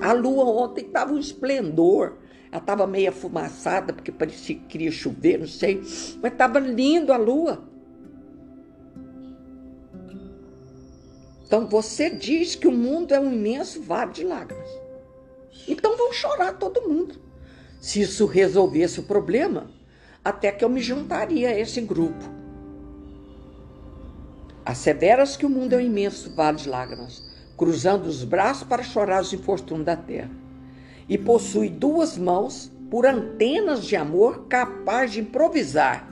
A 0.00 0.12
lua 0.12 0.44
ontem 0.44 0.86
estava 0.86 1.12
um 1.12 1.18
esplendor. 1.18 2.18
Ela 2.50 2.60
estava 2.60 2.86
meio 2.86 3.12
fumaçada, 3.12 3.92
porque 3.92 4.12
parecia 4.12 4.56
que 4.56 4.66
queria 4.66 4.90
chover, 4.90 5.38
não 5.38 5.46
sei. 5.46 5.80
Mas 6.22 6.32
estava 6.32 6.58
lindo 6.58 7.12
a 7.12 7.16
lua. 7.16 7.62
Então 11.46 11.66
você 11.66 12.10
diz 12.10 12.54
que 12.54 12.66
o 12.66 12.72
mundo 12.72 13.12
é 13.12 13.20
um 13.20 13.32
imenso 13.32 13.82
vale 13.82 14.12
de 14.12 14.24
lágrimas. 14.24 14.68
Então 15.68 15.96
vão 15.96 16.12
chorar 16.12 16.54
todo 16.58 16.88
mundo. 16.88 17.20
Se 17.80 18.00
isso 18.00 18.26
resolvesse 18.26 19.00
o 19.00 19.04
problema, 19.04 19.70
até 20.24 20.50
que 20.50 20.64
eu 20.64 20.68
me 20.68 20.80
juntaria 20.80 21.50
a 21.50 21.58
esse 21.58 21.80
grupo. 21.80 22.41
Asseveras 24.64 25.36
que 25.36 25.46
o 25.46 25.50
mundo 25.50 25.74
é 25.74 25.78
um 25.78 25.80
imenso 25.80 26.34
vale 26.34 26.58
de 26.58 26.68
lágrimas 26.68 27.32
cruzando 27.62 28.06
os 28.06 28.24
braços 28.24 28.64
para 28.64 28.82
chorar 28.82 29.22
os 29.22 29.32
infortúnios 29.32 29.86
da 29.86 29.96
terra. 29.96 30.30
E 31.08 31.16
possui 31.16 31.68
duas 31.68 32.18
mãos 32.18 32.72
por 32.90 33.06
antenas 33.06 33.84
de 33.84 33.94
amor 33.94 34.46
capaz 34.48 35.12
de 35.12 35.20
improvisar 35.20 36.10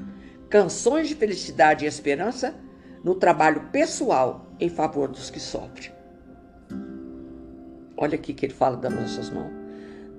canções 0.48 1.08
de 1.08 1.16
felicidade 1.16 1.84
e 1.84 1.88
esperança 1.88 2.54
no 3.02 3.16
trabalho 3.16 3.68
pessoal 3.72 4.46
em 4.60 4.68
favor 4.68 5.08
dos 5.08 5.28
que 5.28 5.40
sofrem. 5.40 5.92
Olha 7.96 8.14
aqui 8.14 8.32
que 8.32 8.46
ele 8.46 8.54
fala 8.54 8.76
das 8.76 8.94
nossas 8.94 9.28
mãos. 9.28 9.50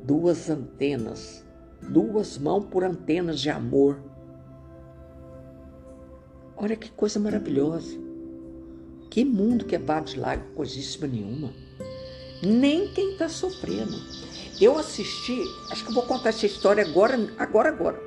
Duas 0.04 0.50
antenas, 0.50 1.46
duas 1.82 2.38
mãos 2.38 2.66
por 2.66 2.84
antenas 2.84 3.40
de 3.40 3.50
amor. 3.50 4.02
Olha 6.58 6.76
que 6.76 6.92
coisa 6.92 7.20
maravilhosa. 7.22 8.11
Que 9.12 9.26
mundo 9.26 9.66
que 9.66 9.76
é 9.76 9.78
vado 9.78 10.06
de 10.06 10.18
lágrimas, 10.18 10.56
coisíssima 10.56 11.06
nenhuma. 11.06 11.52
Nem 12.42 12.88
quem 12.94 13.12
está 13.12 13.28
sofrendo. 13.28 13.92
Eu 14.60 14.78
assisti, 14.78 15.38
acho 15.70 15.86
que 15.86 15.94
vou 15.94 16.04
contar 16.04 16.30
essa 16.30 16.46
história 16.46 16.82
agora, 16.82 17.18
agora, 17.38 17.68
agora. 17.68 18.02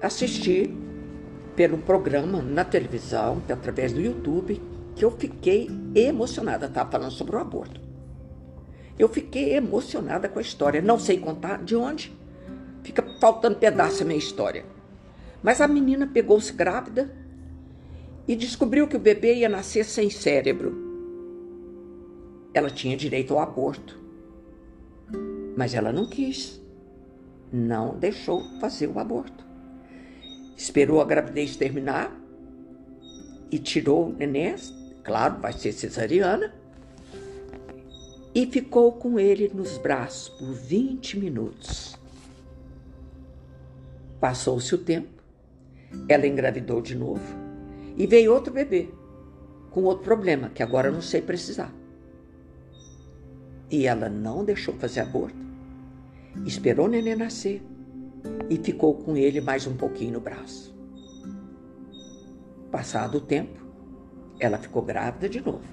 Assisti 0.00 0.72
pelo 1.56 1.78
programa 1.78 2.40
na 2.40 2.64
televisão, 2.64 3.42
através 3.48 3.92
do 3.92 4.00
YouTube, 4.00 4.62
que 4.94 5.04
eu 5.04 5.10
fiquei 5.10 5.68
emocionada. 5.96 6.66
Estava 6.66 6.92
falando 6.92 7.10
sobre 7.10 7.34
o 7.34 7.40
aborto. 7.40 7.80
Eu 8.96 9.08
fiquei 9.08 9.56
emocionada 9.56 10.28
com 10.28 10.38
a 10.38 10.42
história. 10.42 10.80
Não 10.80 10.96
sei 10.96 11.18
contar 11.18 11.64
de 11.64 11.74
onde. 11.74 12.16
Fica 12.84 13.02
faltando 13.18 13.56
pedaço 13.56 14.04
a 14.04 14.06
minha 14.06 14.18
história. 14.18 14.64
Mas 15.42 15.60
a 15.60 15.66
menina 15.66 16.06
pegou-se 16.06 16.52
grávida 16.52 17.23
e 18.26 18.34
descobriu 18.34 18.88
que 18.88 18.96
o 18.96 19.00
bebê 19.00 19.36
ia 19.36 19.48
nascer 19.48 19.84
sem 19.84 20.08
cérebro. 20.08 20.82
Ela 22.52 22.70
tinha 22.70 22.96
direito 22.96 23.34
ao 23.34 23.40
aborto, 23.40 23.98
mas 25.56 25.74
ela 25.74 25.92
não 25.92 26.06
quis. 26.06 26.60
Não 27.52 27.96
deixou 27.98 28.42
fazer 28.60 28.88
o 28.88 28.98
aborto. 28.98 29.44
Esperou 30.56 31.00
a 31.00 31.04
gravidez 31.04 31.56
terminar 31.56 32.12
e 33.50 33.58
tirou 33.58 34.08
o 34.08 34.12
neném, 34.12 34.56
claro, 35.02 35.40
vai 35.40 35.52
ser 35.52 35.72
cesariana, 35.72 36.54
e 38.34 38.46
ficou 38.46 38.92
com 38.92 39.20
ele 39.20 39.50
nos 39.54 39.78
braços 39.78 40.28
por 40.30 40.52
20 40.52 41.20
minutos. 41.20 41.96
Passou-se 44.18 44.74
o 44.74 44.78
tempo, 44.78 45.22
ela 46.08 46.26
engravidou 46.26 46.80
de 46.80 46.96
novo 46.96 47.43
e 47.96 48.06
veio 48.06 48.32
outro 48.32 48.52
bebê 48.52 48.88
com 49.70 49.82
outro 49.82 50.04
problema, 50.04 50.50
que 50.50 50.62
agora 50.62 50.88
eu 50.88 50.92
não 50.92 51.02
sei 51.02 51.20
precisar. 51.20 51.74
E 53.68 53.86
ela 53.86 54.08
não 54.08 54.44
deixou 54.44 54.72
fazer 54.74 55.00
aborto, 55.00 55.36
esperou 56.46 56.86
o 56.86 56.88
neném 56.88 57.16
nascer 57.16 57.60
e 58.48 58.56
ficou 58.56 58.94
com 58.94 59.16
ele 59.16 59.40
mais 59.40 59.66
um 59.66 59.76
pouquinho 59.76 60.12
no 60.12 60.20
braço. 60.20 60.72
Passado 62.70 63.18
o 63.18 63.20
tempo, 63.20 63.60
ela 64.38 64.58
ficou 64.58 64.82
grávida 64.82 65.28
de 65.28 65.40
novo. 65.40 65.64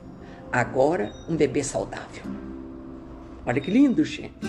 Agora, 0.51 1.13
um 1.29 1.35
bebê 1.35 1.63
saudável. 1.63 2.23
Olha 3.45 3.61
que 3.61 3.71
lindo, 3.71 4.03
gente. 4.03 4.47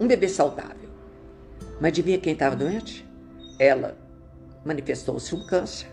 Um 0.00 0.06
bebê 0.06 0.28
saudável. 0.28 0.90
Mas 1.80 1.88
adivinha 1.88 2.18
quem 2.18 2.32
estava 2.32 2.56
doente? 2.56 3.08
Ela 3.58 3.96
manifestou-se 4.64 5.34
um 5.34 5.46
câncer 5.46 5.88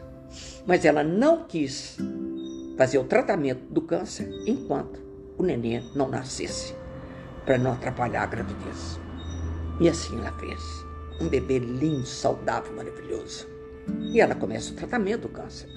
mas 0.67 0.83
ela 0.83 1.01
não 1.01 1.45
quis 1.45 1.97
fazer 2.77 2.97
o 2.97 3.05
tratamento 3.05 3.61
do 3.71 3.81
câncer 3.81 4.29
enquanto 4.45 5.01
o 5.37 5.43
neném 5.43 5.81
não 5.95 6.09
nascesse, 6.09 6.75
para 7.45 7.57
não 7.57 7.71
atrapalhar 7.71 8.23
a 8.23 8.27
gravidez. 8.27 8.99
E 9.79 9.87
assim 9.87 10.19
ela 10.19 10.37
fez. 10.37 10.85
Um 11.21 11.29
bebê 11.29 11.57
lindo, 11.57 12.05
saudável, 12.05 12.75
maravilhoso. 12.75 13.47
E 14.13 14.19
ela 14.19 14.35
começa 14.35 14.73
o 14.73 14.75
tratamento 14.75 15.21
do 15.21 15.29
câncer. 15.29 15.69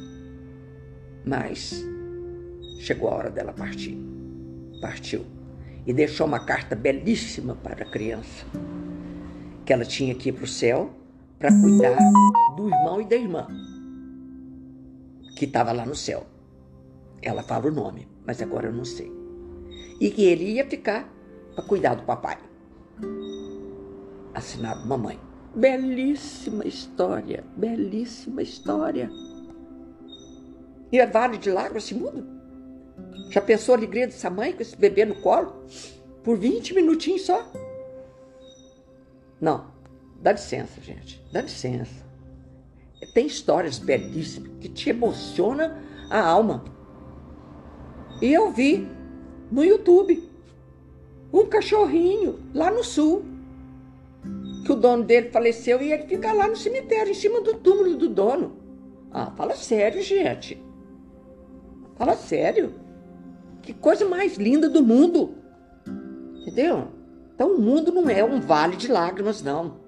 Mas 1.24 1.83
chegou 2.81 3.09
a 3.09 3.14
hora 3.14 3.31
dela 3.31 3.53
partir. 3.53 3.96
Partiu. 4.83 5.24
E 5.87 5.92
deixou 5.92 6.26
uma 6.26 6.44
carta 6.44 6.74
belíssima 6.74 7.55
para 7.55 7.85
a 7.85 7.90
criança. 7.90 8.44
Que 9.64 9.72
ela 9.72 9.85
tinha 9.85 10.14
que 10.14 10.31
ir 10.31 10.33
para 10.33 10.44
o 10.44 10.48
céu 10.48 10.90
para 11.38 11.50
cuidar 11.50 11.96
do 12.57 12.68
irmão 12.68 13.00
e 13.00 13.05
da 13.07 13.16
irmã 13.16 13.46
que 15.37 15.45
estava 15.45 15.73
lá 15.73 15.85
no 15.85 15.95
céu. 15.95 16.27
Ela 17.23 17.43
fala 17.43 17.66
o 17.66 17.73
nome, 17.73 18.09
mas 18.27 18.40
agora 18.40 18.69
eu 18.69 18.73
não 18.73 18.85
sei. 18.85 19.12
E 20.01 20.11
que 20.11 20.25
ele 20.25 20.45
ia 20.45 20.66
ficar 20.66 21.12
para 21.55 21.64
cuidar 21.64 21.95
do 21.95 22.03
papai. 22.05 22.38
Assinado 24.35 24.87
mamãe. 24.87 25.19
Belíssima 25.55 26.66
história, 26.66 27.45
belíssima 27.57 28.40
história. 28.40 29.11
E 30.93 30.99
é 30.99 31.07
Vale 31.07 31.38
de 31.38 31.51
Lágrimas 31.51 31.85
esse 31.85 31.95
mundo? 31.95 32.27
Já 33.31 33.40
pensou 33.40 33.75
a 33.75 33.79
alegria 33.79 34.07
dessa 34.07 34.31
mãe 34.31 34.53
com 34.53 34.62
esse 34.62 34.77
bebê 34.77 35.05
no 35.05 35.16
colo? 35.16 35.64
Por 36.23 36.37
20 36.37 36.75
minutinhos 36.75 37.23
só? 37.23 37.51
Não, 39.40 39.66
dá 40.21 40.33
licença, 40.33 40.81
gente, 40.81 41.23
dá 41.33 41.43
licença. 41.43 42.10
Tem 43.07 43.27
histórias 43.27 43.79
belíssimas 43.79 44.53
que 44.61 44.69
te 44.69 44.91
emocionam 44.91 45.73
a 46.11 46.21
alma. 46.21 46.65
E 48.21 48.33
eu 48.33 48.53
vi 48.53 48.87
no 49.51 49.65
YouTube 49.65 50.29
um 51.33 51.47
cachorrinho 51.47 52.41
lá 52.55 52.71
no 52.71 52.85
sul, 52.85 53.25
que 54.65 54.73
o 54.73 54.77
dono 54.77 55.05
dele 55.05 55.31
faleceu 55.31 55.81
e 55.81 55.93
ele 55.93 56.05
fica 56.05 56.33
lá 56.33 56.47
no 56.47 56.57
cemitério, 56.57 57.11
em 57.11 57.15
cima 57.15 57.41
do 57.41 57.55
túmulo 57.55 57.97
do 57.97 58.09
dono. 58.09 58.57
Ah, 59.11 59.31
fala 59.37 59.55
sério, 59.55 60.03
gente. 60.03 60.63
Fala 61.97 62.15
sério. 62.15 62.75
Que 63.63 63.73
coisa 63.73 64.09
mais 64.09 64.37
linda 64.37 64.69
do 64.69 64.83
mundo. 64.83 65.35
Entendeu? 66.41 66.89
Então 67.35 67.55
o 67.55 67.61
mundo 67.61 67.93
não 67.93 68.09
é 68.09 68.25
um 68.25 68.41
vale 68.41 68.77
de 68.77 68.89
lágrimas, 68.89 69.43
não. 69.43 69.81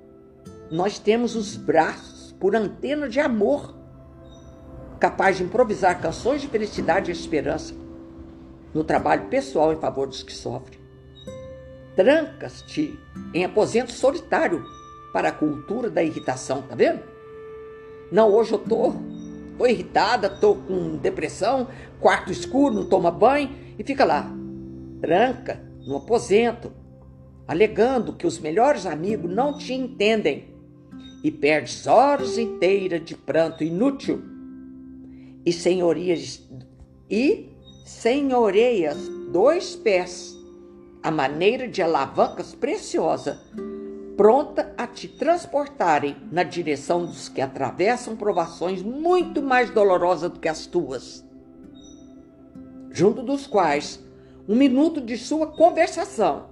Nós 0.70 0.98
temos 0.98 1.36
os 1.36 1.56
braços 1.56 2.11
por 2.42 2.56
antena 2.56 3.08
de 3.08 3.20
amor, 3.20 3.72
capaz 4.98 5.36
de 5.36 5.44
improvisar 5.44 6.00
canções 6.00 6.40
de 6.40 6.48
felicidade 6.48 7.08
e 7.08 7.14
esperança 7.14 7.72
no 8.74 8.82
trabalho 8.82 9.28
pessoal 9.28 9.72
em 9.72 9.76
favor 9.76 10.08
dos 10.08 10.24
que 10.24 10.32
sofrem. 10.32 10.80
Trancas-te 11.94 12.98
em 13.32 13.44
aposento 13.44 13.92
solitário 13.92 14.66
para 15.12 15.28
a 15.28 15.32
cultura 15.32 15.88
da 15.88 16.02
irritação, 16.02 16.62
tá 16.62 16.74
vendo? 16.74 17.04
Não, 18.10 18.34
hoje 18.34 18.54
eu 18.54 18.58
tô, 18.58 18.92
tô 19.56 19.64
irritada, 19.64 20.28
tô 20.28 20.56
com 20.56 20.96
depressão, 20.96 21.68
quarto 22.00 22.32
escuro, 22.32 22.74
não 22.74 22.88
toma 22.88 23.12
banho 23.12 23.54
e 23.78 23.84
fica 23.84 24.04
lá, 24.04 24.28
tranca 25.00 25.62
no 25.86 25.98
aposento, 25.98 26.72
alegando 27.46 28.14
que 28.14 28.26
os 28.26 28.40
melhores 28.40 28.84
amigos 28.84 29.32
não 29.32 29.56
te 29.56 29.72
entendem 29.72 30.51
e 31.22 31.30
perdes 31.30 31.86
horas 31.86 32.36
inteiras 32.36 33.04
de 33.04 33.16
pranto 33.16 33.62
inútil 33.62 34.22
e 35.44 35.52
senhorias 35.52 36.42
e 37.08 37.50
senhoreias 37.84 38.96
dois 39.30 39.76
pés 39.76 40.36
a 41.02 41.10
maneira 41.10 41.66
de 41.66 41.82
alavancas 41.82 42.54
preciosa 42.54 43.40
pronta 44.16 44.72
a 44.76 44.86
te 44.86 45.08
transportarem 45.08 46.16
na 46.30 46.42
direção 46.42 47.06
dos 47.06 47.28
que 47.28 47.40
atravessam 47.40 48.14
provações 48.14 48.82
muito 48.82 49.42
mais 49.42 49.70
dolorosas 49.70 50.30
do 50.30 50.38
que 50.38 50.48
as 50.48 50.66
tuas, 50.66 51.24
junto 52.90 53.22
dos 53.22 53.46
quais 53.46 54.04
um 54.48 54.54
minuto 54.54 55.00
de 55.00 55.16
sua 55.16 55.46
conversação 55.46 56.50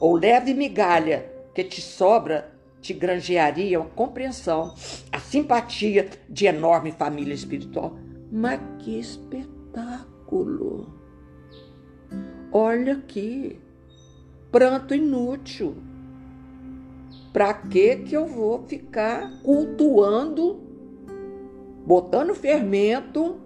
ou 0.00 0.16
leve 0.16 0.54
migalha 0.54 1.30
que 1.54 1.62
te 1.62 1.80
sobra 1.80 2.55
te 2.86 2.94
granjearia 2.94 3.80
a 3.80 3.84
compreensão, 3.84 4.72
a 5.10 5.18
simpatia 5.18 6.08
de 6.28 6.46
enorme 6.46 6.92
família 6.92 7.34
espiritual. 7.34 7.98
Mas 8.30 8.60
que 8.78 8.98
espetáculo! 8.98 10.94
Olha 12.52 12.92
aqui, 12.92 13.58
pranto 14.52 14.94
inútil 14.94 15.76
para 17.32 17.52
que 17.52 17.96
que 17.96 18.16
eu 18.16 18.26
vou 18.26 18.62
ficar 18.66 19.30
cultuando, 19.42 20.58
botando 21.84 22.34
fermento? 22.34 23.36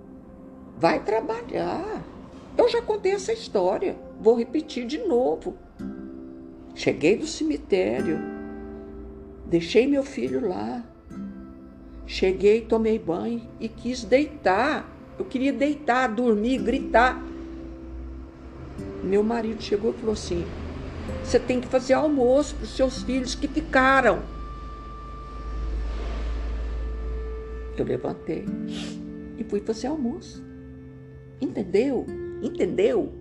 Vai 0.79 1.03
trabalhar. 1.03 2.05
Eu 2.57 2.69
já 2.69 2.81
contei 2.83 3.13
essa 3.13 3.33
história, 3.33 3.97
vou 4.21 4.37
repetir 4.37 4.87
de 4.87 4.99
novo. 4.99 5.57
Cheguei 6.75 7.17
do 7.17 7.27
cemitério, 7.27 8.40
deixei 9.51 9.87
meu 9.87 10.05
filho 10.05 10.49
lá. 10.49 10.83
Cheguei, 12.07 12.63
tomei 12.63 12.99
banho 12.99 13.43
e 13.59 13.69
quis 13.69 14.05
deitar. 14.05 14.89
Eu 15.19 15.25
queria 15.25 15.53
deitar, 15.53 16.09
dormir, 16.09 16.59
gritar. 16.59 17.23
Meu 19.03 19.23
marido 19.23 19.63
chegou 19.63 19.91
e 19.91 19.95
falou 19.95 20.13
assim: 20.13 20.45
você 21.23 21.39
tem 21.39 21.61
que 21.61 21.67
fazer 21.67 21.95
almoço 21.95 22.55
para 22.55 22.65
os 22.65 22.77
seus 22.77 23.03
filhos 23.03 23.35
que 23.35 23.49
ficaram. 23.49 24.23
Eu 27.77 27.85
levantei 27.85 28.45
e 29.39 29.45
fui 29.45 29.61
fazer 29.61 29.89
almoço. 29.89 30.43
Entendeu? 31.41 32.07
Entendeu? 32.43 33.13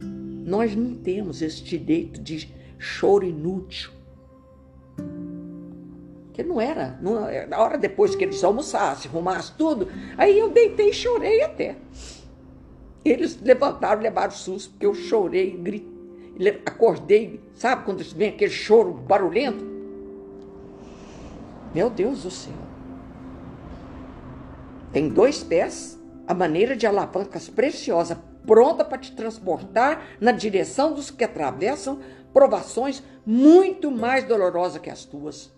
Nós 0.00 0.74
não 0.74 0.94
temos 0.94 1.42
esse 1.42 1.62
direito 1.62 2.20
de 2.20 2.52
choro 2.78 3.24
inútil. 3.24 3.90
Que 6.38 6.44
não 6.44 6.60
era. 6.60 6.96
Não, 7.02 7.26
na 7.48 7.58
hora 7.58 7.76
depois 7.76 8.14
que 8.14 8.22
eles 8.22 8.44
almoçassem, 8.44 9.10
arrumassem 9.10 9.56
tudo, 9.58 9.88
aí 10.16 10.38
eu 10.38 10.50
deitei 10.50 10.90
e 10.90 10.94
chorei 10.94 11.42
até. 11.42 11.74
Eles 13.04 13.36
levantaram, 13.42 14.00
levaram 14.00 14.30
susto, 14.30 14.70
porque 14.70 14.86
eu 14.86 14.94
chorei, 14.94 15.50
gritei 15.50 15.98
acordei, 16.64 17.40
sabe 17.56 17.84
quando 17.84 18.04
vem 18.14 18.28
aquele 18.28 18.52
choro 18.52 18.92
barulhento? 18.92 19.66
Meu 21.74 21.90
Deus 21.90 22.22
do 22.22 22.30
céu. 22.30 22.54
Tem 24.92 25.08
dois 25.08 25.42
pés, 25.42 25.98
a 26.24 26.32
maneira 26.32 26.76
de 26.76 26.86
alavancas 26.86 27.48
preciosa, 27.48 28.22
pronta 28.46 28.84
para 28.84 28.98
te 28.98 29.10
transportar 29.10 30.06
na 30.20 30.30
direção 30.30 30.94
dos 30.94 31.10
que 31.10 31.24
atravessam 31.24 31.98
provações 32.32 33.02
muito 33.26 33.90
mais 33.90 34.22
dolorosas 34.22 34.80
que 34.80 34.88
as 34.88 35.04
tuas, 35.04 35.52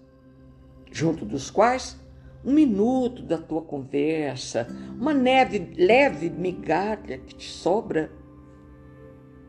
junto 0.91 1.25
dos 1.25 1.51
quais 1.51 1.99
um 2.45 2.53
minuto 2.53 3.23
da 3.23 3.37
tua 3.37 3.63
conversa, 3.63 4.67
uma 4.99 5.13
neve, 5.13 5.75
leve 5.77 6.31
migalha 6.31 7.19
que 7.19 7.35
te 7.35 7.51
sobra 7.51 8.11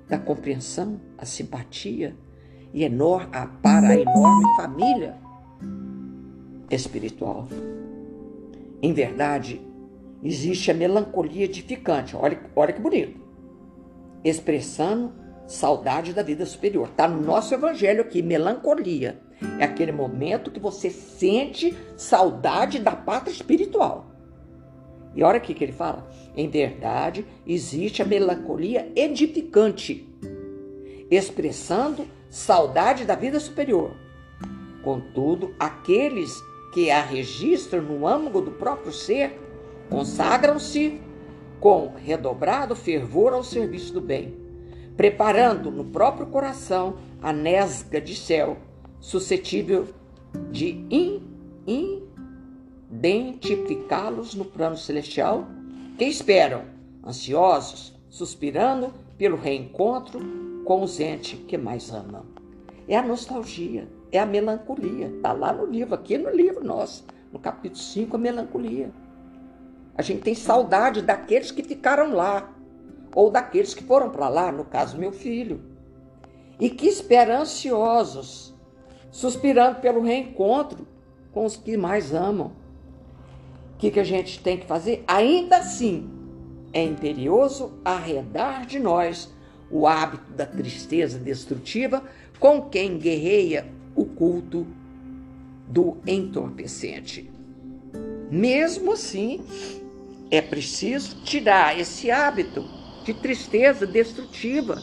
da 0.08 0.20
compreensão, 0.20 1.00
a 1.18 1.26
simpatia 1.26 2.16
e 2.74 2.84
enorme, 2.84 3.32
para 3.62 3.90
a 3.90 3.96
enorme 3.96 4.56
família 4.58 5.18
espiritual. 6.70 7.48
Em 8.82 8.94
verdade, 8.94 9.62
existe 10.22 10.70
a 10.70 10.74
melancolia 10.74 11.46
edificante, 11.46 12.16
olha, 12.16 12.40
olha 12.56 12.74
que 12.74 12.82
bonito, 12.82 13.22
expressando 14.24 15.14
saudade 15.48 16.14
da 16.14 16.24
vida 16.24 16.46
superior. 16.46 16.90
Está 16.90 17.08
no 17.08 17.22
nosso 17.22 17.54
evangelho 17.54 18.02
aqui, 18.02 18.22
melancolia. 18.22 19.22
É 19.60 19.64
aquele 19.64 19.92
momento 19.92 20.52
que 20.52 20.60
você 20.60 20.90
sente 20.90 21.76
saudade 21.98 22.80
da 22.80 22.96
pátria 22.96 23.34
espiritual. 23.34 24.12
E 25.16 25.24
olha 25.24 25.38
aqui 25.38 25.54
que 25.54 25.64
ele 25.64 25.74
fala: 25.74 26.10
em 26.36 26.50
verdade, 26.50 27.26
existe 27.46 28.02
a 28.02 28.06
melancolia 28.06 28.92
edificante, 28.96 30.08
expressando 31.10 32.08
saudade 32.30 33.04
da 33.06 33.16
vida 33.16 33.40
superior. 33.40 33.96
Contudo, 34.84 35.54
aqueles 35.60 36.34
que 36.74 36.90
a 36.90 37.02
registram 37.02 37.82
no 37.82 38.08
âmago 38.08 38.42
do 38.42 38.52
próprio 38.52 38.94
ser 38.94 39.40
consagram-se 39.90 41.02
com 41.60 41.94
redobrado 41.96 42.76
fervor 42.76 43.34
ao 43.34 43.44
serviço 43.44 43.94
do 43.94 44.02
bem, 44.02 44.36
preparando 44.96 45.70
no 45.70 45.86
próprio 45.86 46.28
coração 46.28 46.96
a 47.22 47.34
nesga 47.34 48.00
de 48.00 48.16
céu, 48.16 48.58
suscetível 49.02 49.88
de 50.52 50.86
identificá-los 52.90 54.36
no 54.36 54.46
plano 54.46 54.78
celestial, 54.78 55.48
que 55.98 56.06
esperam, 56.06 56.64
ansiosos, 57.06 57.94
suspirando 58.10 58.94
pelo 59.18 59.36
reencontro 59.36 60.20
com 60.64 60.84
os 60.84 61.00
entes 61.00 61.40
que 61.48 61.58
mais 61.58 61.92
amam. 61.92 62.24
É 62.88 62.96
a 62.96 63.02
nostalgia, 63.02 63.88
é 64.12 64.20
a 64.20 64.26
melancolia. 64.26 65.08
Está 65.08 65.34
lá 65.34 65.52
no 65.52 65.66
livro, 65.66 65.96
aqui 65.96 66.18
no 66.18 66.30
livro 66.30 66.64
nosso, 66.64 67.04
no 67.32 67.40
capítulo 67.40 67.82
5, 67.82 68.16
a 68.16 68.20
melancolia. 68.20 68.92
A 69.96 70.02
gente 70.02 70.22
tem 70.22 70.36
saudade 70.36 71.02
daqueles 71.02 71.52
que 71.52 71.64
ficaram 71.64 72.14
lá, 72.14 72.54
ou 73.14 73.30
daqueles 73.30 73.74
que 73.74 73.84
foram 73.84 74.10
para 74.10 74.30
lá, 74.30 74.52
no 74.52 74.64
caso, 74.64 74.98
meu 74.98 75.12
filho, 75.12 75.62
e 76.60 76.70
que 76.70 76.88
esperam 76.88 77.42
ansiosos, 77.42 78.51
suspirando 79.12 79.80
pelo 79.80 80.02
reencontro 80.02 80.88
com 81.32 81.46
os 81.46 81.56
que 81.56 81.78
mais 81.78 82.14
amam 82.14 82.52
que, 83.82 83.90
que 83.90 84.00
a 84.00 84.04
gente 84.04 84.40
tem 84.40 84.58
que 84.58 84.68
fazer? 84.68 85.04
Ainda 85.08 85.58
assim, 85.58 86.08
é 86.72 86.84
imperioso 86.84 87.74
arredar 87.84 88.64
de 88.68 88.78
nós 88.78 89.28
o 89.72 89.88
hábito 89.88 90.32
da 90.34 90.46
tristeza 90.46 91.18
destrutiva 91.18 92.04
com 92.40 92.62
quem 92.62 93.00
guerreia 93.00 93.66
o 93.96 94.06
culto 94.06 94.68
do 95.68 95.98
entorpecente. 96.06 97.28
Mesmo 98.30 98.94
assim, 98.94 99.42
é 100.30 100.42
preciso 100.42 101.24
tirar 101.24 101.80
esse 101.80 102.12
hábito 102.12 102.64
de 103.04 103.16
tristeza 103.16 103.88
destrutiva. 103.88 104.76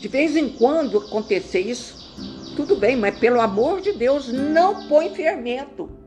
De 0.00 0.08
vez 0.08 0.36
em 0.36 0.48
quando 0.48 0.96
acontecer 0.96 1.60
isso, 1.60 2.01
tudo 2.54 2.76
bem, 2.76 2.96
mas 2.96 3.18
pelo 3.18 3.40
amor 3.40 3.80
de 3.80 3.92
Deus, 3.92 4.32
não 4.32 4.88
põe 4.88 5.14
fermento 5.14 6.02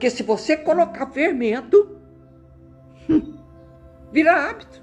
porque 0.00 0.08
se 0.08 0.22
você 0.22 0.56
colocar 0.56 1.10
fermento, 1.10 1.94
hum, 3.06 3.36
vira 4.10 4.48
hábito. 4.48 4.80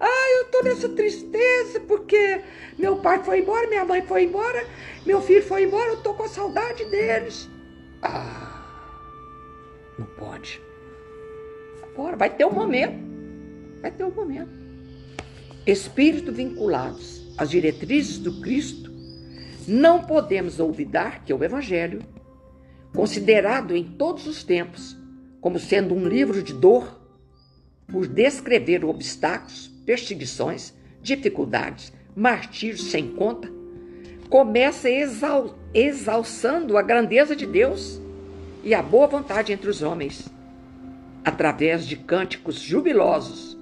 Ah, 0.00 0.38
eu 0.38 0.46
tô 0.46 0.62
nessa 0.62 0.88
tristeza 0.88 1.80
porque 1.80 2.40
meu 2.78 2.96
pai 2.96 3.22
foi 3.22 3.40
embora, 3.40 3.68
minha 3.68 3.84
mãe 3.84 4.00
foi 4.00 4.24
embora, 4.24 4.66
meu 5.04 5.20
filho 5.20 5.42
foi 5.42 5.64
embora, 5.64 5.90
eu 5.90 6.02
tô 6.02 6.14
com 6.14 6.22
a 6.22 6.28
saudade 6.28 6.82
deles. 6.86 7.46
Ah, 8.00 8.64
não 9.98 10.06
pode. 10.06 10.62
Agora 11.82 12.16
vai 12.16 12.30
ter 12.30 12.46
um 12.46 12.52
momento. 12.52 12.98
Vai 13.82 13.90
ter 13.90 14.04
um 14.04 14.10
momento. 14.10 14.48
Espírito 15.66 16.32
vinculados 16.32 17.34
às 17.36 17.50
diretrizes 17.50 18.16
do 18.16 18.40
Cristo, 18.40 18.87
não 19.68 20.02
podemos 20.02 20.58
olvidar 20.58 21.24
que 21.24 21.32
o 21.32 21.44
Evangelho 21.44 22.00
considerado 22.94 23.76
em 23.76 23.84
todos 23.84 24.26
os 24.26 24.42
tempos 24.42 24.96
como 25.40 25.58
sendo 25.58 25.94
um 25.94 26.06
livro 26.06 26.42
de 26.42 26.52
dor, 26.52 27.00
por 27.86 28.06
descrever 28.06 28.84
obstáculos, 28.84 29.68
perseguições, 29.86 30.74
dificuldades, 31.00 31.92
martírios 32.14 32.90
sem 32.90 33.08
conta, 33.08 33.50
começa 34.28 34.90
exal 34.90 35.56
exalçando 35.72 36.76
a 36.76 36.82
grandeza 36.82 37.36
de 37.36 37.46
Deus 37.46 38.00
e 38.64 38.74
a 38.74 38.82
boa 38.82 39.06
vontade 39.06 39.52
entre 39.52 39.70
os 39.70 39.82
homens, 39.82 40.28
através 41.24 41.86
de 41.86 41.96
cânticos 41.96 42.58
jubilosos, 42.58 43.56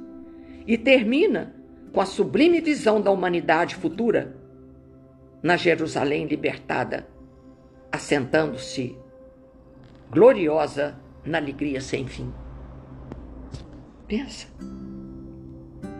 e 0.67 0.79
termina 0.79 1.55
com 1.93 2.01
a 2.01 2.07
sublime 2.07 2.61
visão 2.61 3.01
da 3.01 3.11
humanidade 3.11 3.75
futura 3.75 4.36
na 5.47 5.57
Jerusalém 5.57 6.27
libertada, 6.27 7.07
assentando-se 7.93 8.99
gloriosa 10.11 10.99
na 11.25 11.39
alegria 11.39 11.81
sem 11.81 12.05
fim. 12.05 12.35
Pensa. 14.09 14.49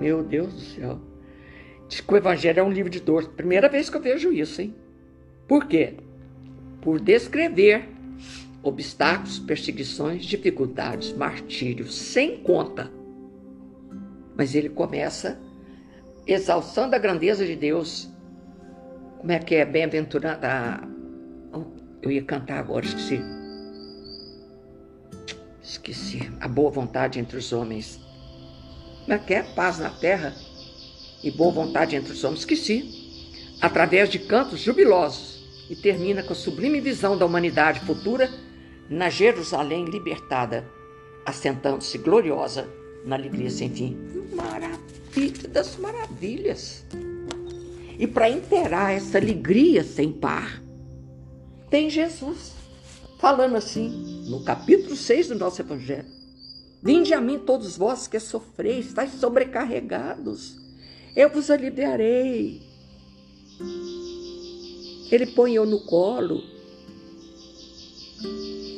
Meu 0.01 0.25
Deus 0.25 0.53
do 0.53 0.61
céu. 0.61 0.99
Diz 1.89 2.01
que 2.01 2.13
o 2.13 2.17
Evangelho 2.17 2.59
é 2.59 2.63
um 2.65 2.73
livro 2.73 2.91
de 2.91 2.99
dor. 2.99 3.29
Primeira 3.37 3.69
vez 3.69 3.89
que 3.89 3.97
eu 3.97 4.03
vejo 4.03 4.33
isso, 4.33 4.61
hein? 4.61 4.75
Por 5.47 5.67
quê? 5.67 5.95
Por 6.81 7.01
descrever 7.01 7.89
obstáculos, 8.65 9.39
perseguições, 9.39 10.25
dificuldades, 10.25 11.13
martírios, 11.13 11.95
sem 11.95 12.39
conta. 12.39 12.91
Mas 14.37 14.57
ele 14.57 14.69
começa 14.69 15.41
exalçando 16.27 16.97
a 16.97 16.99
grandeza 16.99 17.47
de 17.47 17.55
Deus. 17.55 18.11
Como 19.27 19.35
é 19.35 19.41
que 19.41 19.57
é? 19.57 19.65
Bem-aventurada. 19.65 20.81
Eu 22.01 22.13
ia 22.13 22.23
cantar 22.23 22.61
agora, 22.61 22.87
esqueci. 22.87 23.21
Esqueci. 25.61 26.31
A 26.41 26.47
boa 26.47 26.71
vontade 26.71 27.19
entre 27.19 27.37
os 27.37 27.53
homens. 27.53 27.99
Como 29.01 29.13
é 29.13 29.19
que 29.19 29.35
é? 29.35 29.43
Paz 29.43 29.81
na 29.81 29.91
terra 29.91 30.33
e 31.25 31.33
boa 31.33 31.51
vontade 31.51 31.97
entre 31.97 32.13
os 32.13 32.23
homens. 32.23 32.43
Esqueci. 32.43 33.29
Através 33.61 34.11
de 34.11 34.21
cantos 34.21 34.61
jubilosos. 34.61 35.45
E 35.69 35.75
termina 35.75 36.23
com 36.23 36.33
a 36.33 36.37
sublime 36.37 36.81
visão 36.81 37.19
da 37.19 37.27
humanidade 37.27 37.81
futura 37.81 38.31
na 38.89 39.11
Jerusalém 39.11 39.87
libertada, 39.87 40.65
assentando-se 41.25 41.99
gloriosa 41.99 42.69
na 43.05 43.17
alegria 43.17 43.51
sem 43.51 43.71
fim. 43.71 43.99
Maravilha 44.37 45.49
das 45.49 45.77
maravilhas. 45.79 46.87
E 47.99 48.07
para 48.07 48.29
inteirar 48.29 48.93
essa 48.93 49.19
alegria 49.19 49.83
sem 49.83 50.13
par, 50.13 50.63
tem 51.71 51.89
Jesus 51.89 52.53
falando 53.19 53.57
assim, 53.57 54.25
no 54.29 54.45
capítulo 54.45 54.95
6 54.95 55.29
do 55.29 55.35
nosso 55.37 55.63
Evangelho. 55.63 56.07
Vinde 56.83 57.15
a 57.15 57.21
mim 57.21 57.39
todos 57.39 57.77
vós 57.77 58.07
que 58.07 58.21
sofreis, 58.21 58.87
estáis 58.87 59.13
sobrecarregados, 59.13 60.57
eu 61.17 61.31
vos 61.31 61.51
aliviarei. 61.51 62.63
Ele 65.11 65.27
põe 65.27 65.55
eu 65.55 65.65
no 65.65 65.81
colo 65.87 66.43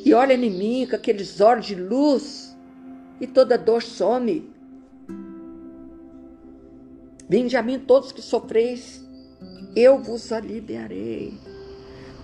e 0.04 0.14
olha 0.14 0.34
em 0.34 0.50
mim 0.50 0.86
com 0.88 0.94
aqueles 0.94 1.40
olhos 1.40 1.66
de 1.66 1.74
luz 1.74 2.56
e 3.20 3.26
toda 3.26 3.58
dor 3.58 3.82
some. 3.82 4.48
Vinde 7.28 7.56
a 7.56 7.62
mim 7.62 7.78
todos 7.78 8.12
que 8.12 8.22
sofreis, 8.22 9.04
eu 9.78 9.98
vos 9.98 10.32
aliviarei. 10.32 11.38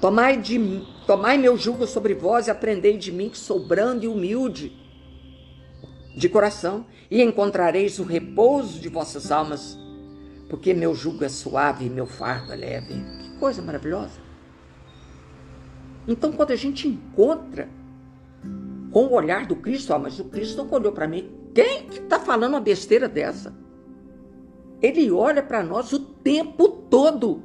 Tomai, 0.01 0.37
de, 0.41 0.59
tomai 1.07 1.39
meu 1.39 1.57
jugo 1.57 1.87
sobre 1.87 2.15
vós 2.15 2.47
e 2.47 2.51
aprendei 2.51 2.99
de 2.99 3.13
mim, 3.13 3.31
que 3.31 3.39
sou 3.39 3.65
brando 3.65 4.05
e 4.05 4.09
humilde 4.09 4.73
de 6.17 6.29
coração, 6.29 6.87
e 7.11 7.23
encontrareis 7.23 7.99
o 7.99 8.05
repouso 8.05 8.81
de 8.81 8.89
vossas 8.89 9.31
almas, 9.31 9.79
porque 10.49 10.75
meu 10.75 10.95
jugo 10.95 11.25
é 11.25 11.29
suave 11.29 11.87
e 11.87 11.91
meu 11.91 12.07
fardo 12.07 12.53
é 12.53 12.57
leve. 12.57 12.95
Que 13.23 13.39
coisa 13.39 13.63
maravilhosa! 13.63 14.21
Então, 16.07 16.33
quando 16.33 16.51
a 16.51 16.57
gente 16.57 16.87
encontra 16.87 17.69
com 18.91 19.07
o 19.07 19.15
olhar 19.15 19.47
do 19.47 19.57
Cristo, 19.57 19.93
ah, 19.95 19.99
mas 19.99 20.21
o 20.21 20.25
Cristo 20.25 20.63
não 20.63 20.71
olhou 20.71 20.93
para 20.93 21.09
mim. 21.09 21.31
Quem 21.55 21.89
que 21.89 21.99
está 22.01 22.21
falando 22.21 22.53
uma 22.53 22.61
besteira 22.61 23.09
dessa? 23.09 23.55
Ele 24.85 25.11
olha 25.11 25.43
para 25.43 25.63
nós 25.63 25.95
o 25.95 25.99
tempo 25.99 26.69
todo. 26.69 27.43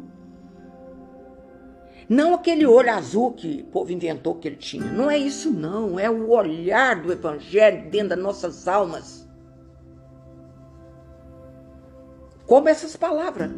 Não 2.09 2.33
aquele 2.33 2.65
olho 2.65 2.91
azul 2.91 3.31
que 3.31 3.61
o 3.61 3.71
povo 3.71 3.93
inventou 3.93 4.35
que 4.35 4.49
ele 4.49 4.57
tinha. 4.57 4.83
Não 4.83 5.09
é 5.09 5.17
isso, 5.17 5.49
não. 5.49 5.97
É 5.97 6.09
o 6.09 6.31
olhar 6.31 7.01
do 7.01 7.13
Evangelho 7.13 7.89
dentro 7.89 8.09
das 8.09 8.19
nossas 8.19 8.67
almas. 8.67 9.25
Como 12.45 12.67
essas 12.67 12.97
palavras. 12.97 13.49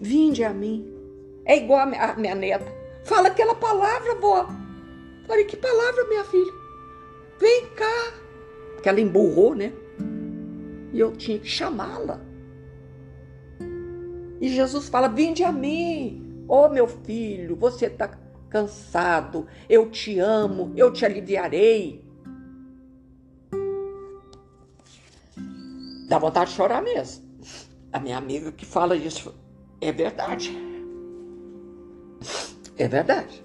Vinde 0.00 0.42
a 0.42 0.52
mim. 0.52 0.92
É 1.44 1.58
igual 1.58 1.78
a 1.78 1.86
minha, 1.86 2.04
a 2.06 2.16
minha 2.16 2.34
neta. 2.34 2.74
Fala 3.04 3.28
aquela 3.28 3.54
palavra, 3.54 4.16
vó. 4.16 4.48
Falei, 5.28 5.44
que 5.44 5.56
palavra, 5.56 6.08
minha 6.08 6.24
filha? 6.24 6.52
Vem 7.38 7.66
cá. 7.76 8.14
Que 8.82 8.88
ela 8.88 9.00
emburrou, 9.00 9.54
né? 9.54 9.72
E 10.92 10.98
eu 10.98 11.12
tinha 11.12 11.38
que 11.38 11.48
chamá-la. 11.48 12.20
E 14.40 14.48
Jesus 14.48 14.88
fala: 14.88 15.08
Vinde 15.08 15.44
a 15.44 15.52
mim. 15.52 16.44
Oh, 16.48 16.68
meu 16.68 16.88
filho, 16.88 17.54
você 17.54 17.86
está 17.86 18.08
cansado, 18.48 19.46
eu 19.68 19.88
te 19.88 20.18
amo, 20.18 20.72
eu 20.76 20.92
te 20.92 21.06
aliviarei. 21.06 22.04
Dá 26.08 26.18
vontade 26.18 26.50
de 26.50 26.56
chorar 26.56 26.82
mesmo. 26.82 27.24
A 27.92 28.00
minha 28.00 28.18
amiga 28.18 28.50
que 28.50 28.66
fala 28.66 28.96
isso 28.96 29.32
é 29.80 29.92
verdade. 29.92 30.52
É 32.76 32.88
verdade. 32.88 33.44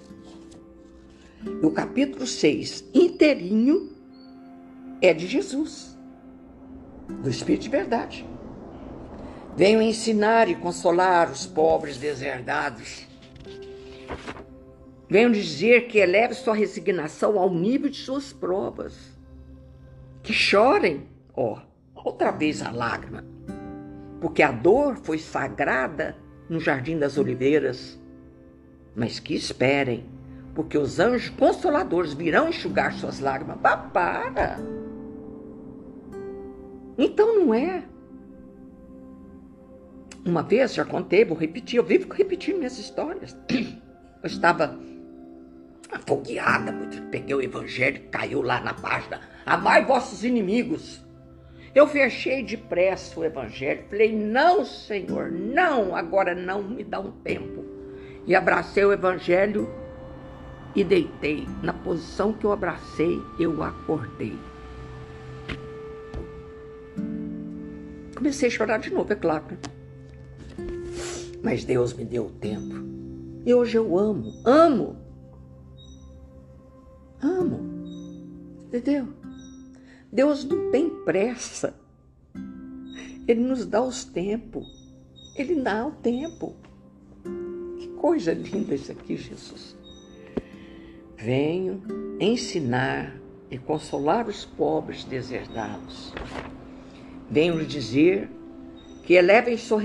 No 1.62 1.69
capítulo 1.71 2.25
6, 2.25 2.89
inteirinho, 2.91 3.91
é 4.99 5.13
de 5.13 5.27
Jesus, 5.27 5.94
do 7.07 7.29
Espírito 7.29 7.63
de 7.63 7.69
Verdade. 7.69 8.25
Venho 9.55 9.81
ensinar 9.81 10.49
e 10.49 10.55
consolar 10.55 11.31
os 11.31 11.45
pobres 11.45 11.97
deserdados. 11.97 13.07
Venho 15.09 15.31
dizer 15.31 15.87
que 15.87 15.99
eleve 15.99 16.33
sua 16.33 16.55
resignação 16.55 17.39
ao 17.39 17.49
nível 17.49 17.89
de 17.89 17.97
suas 17.97 18.33
provas. 18.33 18.97
Que 20.21 20.33
chorem, 20.33 21.07
ó, 21.33 21.61
outra 21.93 22.31
vez 22.31 22.61
a 22.61 22.71
lágrima, 22.71 23.23
porque 24.19 24.41
a 24.41 24.51
dor 24.51 24.97
foi 24.97 25.19
sagrada 25.19 26.17
no 26.49 26.59
jardim 26.59 26.97
das 26.97 27.17
oliveiras. 27.17 27.99
Mas 28.95 29.19
que 29.19 29.35
esperem, 29.35 30.05
porque 30.53 30.77
os 30.77 30.99
anjos 30.99 31.29
consoladores 31.29 32.13
virão 32.13 32.49
enxugar 32.49 32.93
suas 32.93 33.19
lágrimas. 33.19 33.57
Bah, 33.57 33.77
para! 33.77 34.57
Então 36.97 37.39
não 37.39 37.53
é 37.53 37.84
uma 40.25 40.41
vez, 40.41 40.73
já 40.73 40.84
contei, 40.84 41.23
vou 41.23 41.38
repetir, 41.38 41.77
eu 41.77 41.84
vivo 41.84 42.12
repetindo 42.12 42.58
minhas 42.58 42.79
histórias. 42.79 43.38
Eu 44.23 44.27
estava 44.27 44.75
afogueada, 45.91 46.73
peguei 47.12 47.36
o 47.36 47.41
evangelho, 47.43 48.01
caiu 48.10 48.41
lá 48.41 48.60
na 48.60 48.73
página. 48.73 49.21
Amai 49.45 49.86
vossos 49.86 50.23
inimigos. 50.23 51.05
Eu 51.75 51.86
fechei 51.86 52.41
depressa 52.41 53.19
o 53.19 53.23
evangelho, 53.23 53.84
falei: 53.88 54.15
Não, 54.15 54.65
Senhor, 54.65 55.29
não, 55.29 55.95
agora 55.95 56.34
não 56.34 56.63
me 56.63 56.84
dá 56.84 56.99
um 56.99 57.12
tempo. 57.12 57.63
E 58.25 58.34
abracei 58.34 58.84
o 58.84 58.91
evangelho 58.91 59.69
e 60.75 60.84
deitei. 60.84 61.47
Na 61.62 61.73
posição 61.73 62.34
que 62.34 62.45
eu 62.45 62.51
abracei, 62.51 63.21
eu 63.39 63.62
acordei. 63.62 64.36
Comecei 68.15 68.47
a 68.47 68.51
chorar 68.51 68.80
de 68.80 68.89
novo, 68.91 69.12
é 69.12 69.15
claro. 69.15 69.45
Né? 69.51 69.58
Mas 71.43 71.63
Deus 71.63 71.93
me 71.93 72.06
deu 72.06 72.32
tempo. 72.39 72.75
E 73.45 73.54
hoje 73.54 73.78
eu 73.78 73.99
amo, 73.99 74.34
amo. 74.43 74.97
Amo. 77.21 77.60
Entendeu? 78.67 79.08
Deus 80.12 80.43
não 80.45 80.71
tem 80.71 80.89
pressa. 81.04 81.75
Ele 83.28 83.41
nos 83.41 83.65
dá 83.65 83.82
os 83.82 84.06
tempos. 84.06 84.65
Ele 85.36 85.62
dá 85.62 85.86
o 85.86 85.91
tempo. 85.91 86.56
Que 87.78 87.89
coisa 87.89 88.34
linda 88.34 88.73
isso 88.73 88.91
aqui, 88.91 89.17
Jesus. 89.17 89.75
Venho 91.17 91.84
ensinar 92.19 93.15
e 93.51 93.58
consolar 93.58 94.28
os 94.28 94.45
pobres 94.45 95.04
deserdados. 95.04 96.13
Venho 97.29 97.57
lhe 97.57 97.65
dizer 97.65 98.29
que 99.03 99.13
elevem 99.13 99.57
sua 99.57 99.81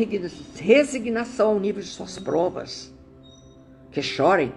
resignação 0.56 1.50
ao 1.50 1.60
nível 1.60 1.82
de 1.82 1.88
suas 1.88 2.18
provas, 2.18 2.92
que 3.90 4.02
chorem, 4.02 4.52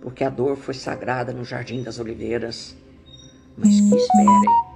porque 0.00 0.22
a 0.22 0.30
dor 0.30 0.56
foi 0.56 0.74
sagrada 0.74 1.32
no 1.32 1.44
jardim 1.44 1.82
das 1.82 1.98
oliveiras. 1.98 2.76
Mas 3.56 3.80
que 3.80 3.96
esperem, 3.96 4.70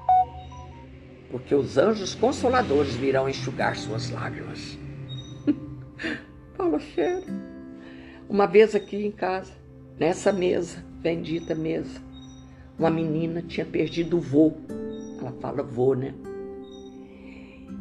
porque 1.31 1.55
os 1.55 1.79
anjos 1.79 2.15
consoladores 2.15 2.95
virão 2.95 3.29
enxugar 3.29 3.77
suas 3.77 4.11
lágrimas. 4.11 4.77
Paulo 6.57 6.81
Cheiro, 6.81 7.25
uma 8.29 8.47
vez 8.47 8.75
aqui 8.75 9.07
em 9.07 9.13
casa, 9.13 9.53
nessa 9.99 10.33
mesa, 10.33 10.85
bendita 11.01 11.55
mesa, 11.55 12.01
uma 12.79 12.91
menina 12.91 13.41
tinha 13.41 13.65
perdido 13.65 14.19
o 14.19 14.21
vô. 14.21 14.53
Ela 15.21 15.33
fala 15.41 15.63
vô, 15.63 15.95
né? 15.95 16.13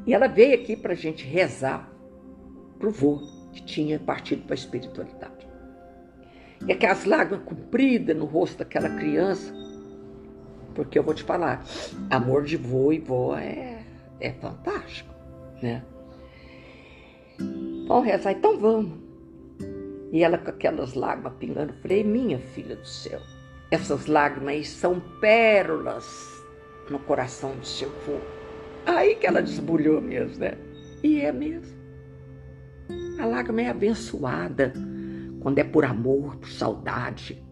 E 0.06 0.14
ela 0.14 0.28
veio 0.28 0.56
aqui 0.56 0.76
para 0.76 0.94
a 0.94 0.96
gente 0.96 1.26
rezar 1.26 1.90
pro 2.78 2.92
vô, 2.92 3.22
que 3.54 3.64
tinha 3.64 4.00
partido 4.00 4.44
para 4.44 4.54
a 4.54 4.56
espiritualidade. 4.56 5.48
E 6.68 6.72
aquelas 6.72 7.06
lágrimas 7.06 7.46
compridas 7.46 8.16
no 8.16 8.26
rosto 8.26 8.60
daquela 8.60 8.90
criança, 8.90 9.54
porque 10.74 10.98
eu 10.98 11.04
vou 11.04 11.14
te 11.14 11.24
falar, 11.24 11.64
amor 12.10 12.44
de 12.44 12.58
vô 12.58 12.92
e 12.92 13.00
vó 13.00 13.38
é, 13.38 13.84
é 14.20 14.32
fantástico, 14.32 15.14
né? 15.62 15.84
Vamos 17.88 18.06
rezar, 18.06 18.32
então 18.32 18.58
vamos. 18.58 19.04
E 20.12 20.24
ela 20.24 20.38
com 20.38 20.50
aquelas 20.50 20.94
lágrimas 20.94 21.34
pingando, 21.40 21.74
falei, 21.82 22.04
minha 22.04 22.40
filha 22.40 22.76
do 22.76 22.88
céu, 22.88 23.20
essas 23.72 24.06
lágrimas 24.06 24.70
são 24.70 25.00
pérolas 25.20 26.06
no 26.90 27.00
coração 27.00 27.56
do 27.56 27.66
seu 27.66 27.90
vô. 28.06 28.43
Aí 28.86 29.16
que 29.16 29.26
ela 29.26 29.42
desbulhou 29.42 30.02
mesmo, 30.02 30.40
né? 30.40 30.58
E 31.04 31.22
é 31.22 31.32
mesmo. 31.32 31.78
A 33.20 33.26
lágrima 33.26 33.62
é 33.62 33.70
abençoada 33.70 34.74
quando 35.40 35.60
é 35.60 35.64
por 35.64 35.86
amor, 35.86 36.38
por 36.38 36.50
saudade. 36.50 37.44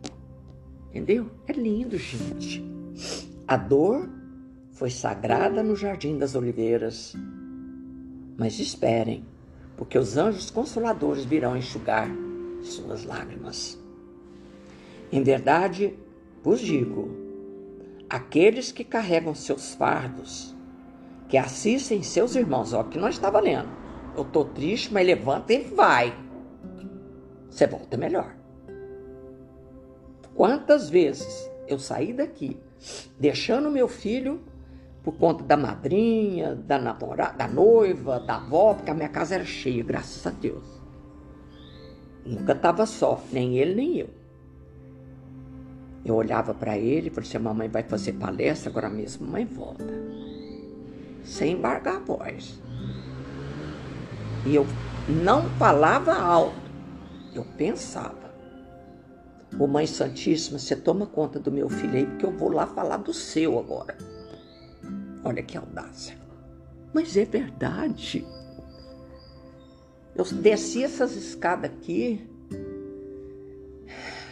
Entendeu? 0.90 1.30
É 1.48 1.54
lindo, 1.54 1.98
gente. 1.98 2.64
A 3.48 3.58
dor 3.58 4.10
foi 4.72 4.90
sagrada 4.90 5.62
no 5.62 5.76
Jardim 5.76 6.18
das 6.18 6.36
Oliveiras. 6.36 7.14
Mas 8.38 8.60
esperem, 8.60 9.26
porque 9.78 9.98
os 9.98 10.18
anjos 10.18 10.50
consoladores 10.50 11.26
virão 11.26 11.56
enxugar 11.56 12.10
suas 12.62 13.06
lágrimas. 13.06 13.80
Em 15.12 15.22
verdade, 15.22 15.98
vos 16.44 16.60
digo: 16.60 17.10
aqueles 18.10 18.72
que 18.72 18.84
carregam 18.84 19.36
seus 19.36 19.74
fardos, 19.76 20.56
que 21.32 21.38
assistem 21.38 22.04
seus 22.04 22.36
irmãos, 22.36 22.74
ó, 22.74 22.84
que 22.84 23.00
nós 23.00 23.16
estava 23.16 23.40
lendo. 23.40 23.70
Eu 24.18 24.26
tô 24.26 24.44
triste, 24.44 24.94
mas 24.94 25.08
levanta 25.08 25.54
e 25.54 25.64
vai. 25.64 26.14
Você 27.50 27.66
volta 27.66 27.96
melhor. 27.96 28.36
Quantas 30.36 30.90
vezes 30.90 31.50
eu 31.70 31.80
saí 31.80 32.12
daqui 32.12 32.60
deixando 33.18 33.72
meu 33.72 33.88
filho 33.88 34.42
por 35.04 35.16
conta 35.16 35.42
da 35.42 35.56
madrinha, 35.56 36.54
da 36.54 36.78
namorada, 36.78 37.38
da 37.38 37.48
noiva, 37.48 38.20
da 38.20 38.36
avó, 38.36 38.74
porque 38.74 38.92
a 38.92 38.94
minha 38.94 39.08
casa 39.08 39.36
era 39.36 39.46
cheia, 39.46 39.86
graças 39.86 40.28
a 40.28 40.32
Deus. 40.32 40.82
Nunca 42.26 42.52
estava 42.52 42.86
só, 42.86 43.24
nem 43.32 43.58
ele 43.58 43.74
nem 43.74 43.98
eu. 44.00 44.10
Eu 46.04 46.16
olhava 46.16 46.54
para 46.54 46.78
ele 46.78 47.08
e 47.08 47.10
falei 47.10 47.30
assim: 47.30 47.38
mamãe 47.38 47.70
vai 47.70 47.84
fazer 47.84 48.14
palestra 48.14 48.70
agora 48.70 48.90
mesmo, 48.90 49.26
mãe 49.26 49.46
volta. 49.46 50.12
Sem 51.24 51.54
embargar 51.54 51.98
a 51.98 52.00
voz. 52.00 52.62
E 54.46 54.56
eu 54.56 54.66
não 55.08 55.50
falava 55.52 56.14
alto, 56.14 56.56
eu 57.34 57.46
pensava. 57.58 58.32
Ô 59.60 59.68
Mãe 59.68 59.86
Santíssima, 59.86 60.58
você 60.58 60.76
toma 60.76 61.06
conta 61.06 61.40
do 61.40 61.52
meu 61.52 61.70
filho 61.70 61.96
aí, 61.96 62.06
porque 62.06 62.26
eu 62.26 62.32
vou 62.32 62.50
lá 62.50 62.66
falar 62.66 62.98
do 62.98 63.14
seu 63.14 63.60
agora. 63.60 63.98
Olha 65.24 65.44
que 65.44 65.58
audácia. 65.58 66.18
Mas 66.94 67.16
é 67.16 67.26
verdade. 67.26 68.26
Eu 70.16 70.26
desci 70.26 70.84
essas 70.84 71.16
escadas 71.16 71.72
aqui 71.72 72.28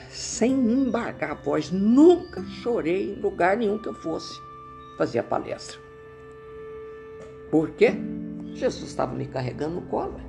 sem 0.09 0.51
embargar 0.51 1.31
a 1.31 1.35
voz. 1.35 1.71
Nunca 1.71 2.43
chorei 2.61 3.13
em 3.13 3.21
lugar 3.21 3.57
nenhum 3.57 3.77
que 3.77 3.87
eu 3.87 3.93
fosse 3.93 4.33
fazer 4.97 5.19
a 5.19 5.23
palestra. 5.23 5.88
Por 7.49 7.71
quê? 7.71 7.93
Jesus 8.53 8.89
estava 8.89 9.13
me 9.15 9.25
carregando 9.25 9.75
no 9.75 9.81
colo. 9.83 10.19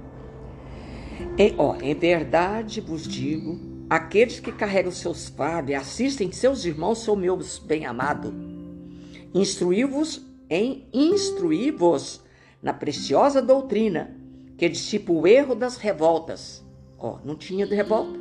Em, 1.36 1.54
ó, 1.58 1.76
em 1.76 1.94
verdade 1.94 2.80
vos 2.80 3.06
digo, 3.06 3.58
aqueles 3.88 4.40
que 4.40 4.52
carregam 4.52 4.92
seus 4.92 5.28
fardos 5.28 5.70
e 5.70 5.74
assistem 5.74 6.32
seus 6.32 6.64
irmãos 6.64 6.98
são 6.98 7.16
meus 7.16 7.58
bem-amados. 7.58 8.32
Instruí-vos 9.34 10.24
em 10.48 10.88
instruí-vos 10.92 12.22
na 12.62 12.72
preciosa 12.72 13.40
doutrina 13.40 14.16
que 14.56 14.68
dissipa 14.68 15.12
o 15.12 15.26
erro 15.26 15.54
das 15.54 15.76
revoltas. 15.76 16.64
Ó, 16.98 17.18
não 17.24 17.34
tinha 17.34 17.66
de 17.66 17.74
revolta. 17.74 18.18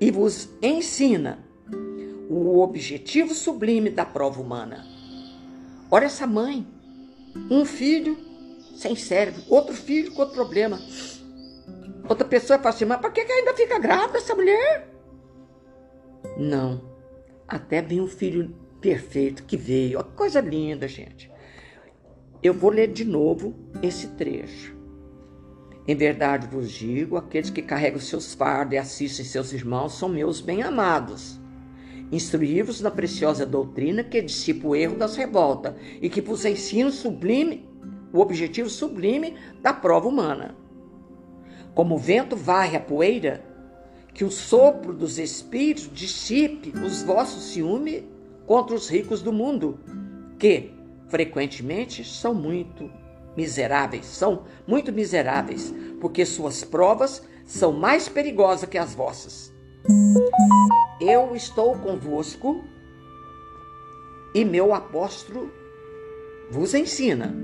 E 0.00 0.10
vos 0.10 0.48
ensina 0.60 1.44
o 2.28 2.60
objetivo 2.60 3.34
sublime 3.34 3.90
da 3.90 4.04
prova 4.04 4.40
humana. 4.40 4.91
Olha 5.92 6.06
essa 6.06 6.26
mãe, 6.26 6.66
um 7.50 7.66
filho 7.66 8.16
sem 8.74 8.96
cérebro, 8.96 9.42
outro 9.46 9.74
filho 9.74 10.10
com 10.14 10.22
outro 10.22 10.34
problema. 10.34 10.80
Outra 12.08 12.26
pessoa 12.26 12.58
fala 12.58 12.70
assim, 12.70 12.86
mas 12.86 12.98
por 12.98 13.12
que 13.12 13.20
ainda 13.20 13.52
fica 13.52 13.78
grávida 13.78 14.16
essa 14.16 14.34
mulher? 14.34 14.88
Não, 16.38 16.80
até 17.46 17.82
vem 17.82 18.00
um 18.00 18.06
filho 18.06 18.56
perfeito 18.80 19.44
que 19.44 19.54
veio. 19.54 19.98
Olha 19.98 20.08
que 20.08 20.16
coisa 20.16 20.40
linda, 20.40 20.88
gente. 20.88 21.30
Eu 22.42 22.54
vou 22.54 22.70
ler 22.70 22.90
de 22.90 23.04
novo 23.04 23.54
esse 23.82 24.08
trecho. 24.16 24.74
Em 25.86 25.94
verdade 25.94 26.46
vos 26.46 26.70
digo: 26.70 27.18
aqueles 27.18 27.50
que 27.50 27.60
carregam 27.60 28.00
seus 28.00 28.32
fardos 28.32 28.72
e 28.72 28.78
assistem 28.78 29.26
seus 29.26 29.52
irmãos 29.52 29.98
são 29.98 30.08
meus 30.08 30.40
bem-amados. 30.40 31.38
Instruí-vos 32.12 32.82
na 32.82 32.90
preciosa 32.90 33.46
doutrina 33.46 34.04
que 34.04 34.20
dissipa 34.20 34.68
o 34.68 34.76
erro 34.76 34.96
das 34.96 35.16
revoltas 35.16 35.74
e 36.00 36.10
que 36.10 36.20
vos 36.20 36.44
ensina 36.44 36.90
o 36.90 36.92
sublime, 36.92 37.66
o 38.12 38.20
objetivo 38.20 38.68
sublime 38.68 39.34
da 39.62 39.72
prova 39.72 40.08
humana. 40.08 40.54
Como 41.74 41.94
o 41.94 41.98
vento 41.98 42.36
varre 42.36 42.76
a 42.76 42.80
poeira, 42.80 43.42
que 44.12 44.24
o 44.24 44.30
sopro 44.30 44.92
dos 44.92 45.18
espíritos 45.18 45.90
dissipe 45.90 46.70
os 46.84 47.02
vossos 47.02 47.44
ciúmes 47.44 48.04
contra 48.46 48.76
os 48.76 48.90
ricos 48.90 49.22
do 49.22 49.32
mundo, 49.32 49.80
que 50.38 50.70
frequentemente 51.08 52.04
são 52.04 52.34
muito 52.34 52.90
miseráveis, 53.34 54.04
são 54.04 54.44
muito 54.66 54.92
miseráveis, 54.92 55.72
porque 55.98 56.26
suas 56.26 56.62
provas 56.62 57.26
são 57.46 57.72
mais 57.72 58.06
perigosas 58.06 58.68
que 58.68 58.76
as 58.76 58.94
vossas. 58.94 59.51
Eu 61.00 61.34
estou 61.34 61.76
convosco 61.76 62.64
e 64.32 64.44
meu 64.44 64.72
apóstolo 64.72 65.50
vos 66.50 66.72
ensina. 66.72 67.34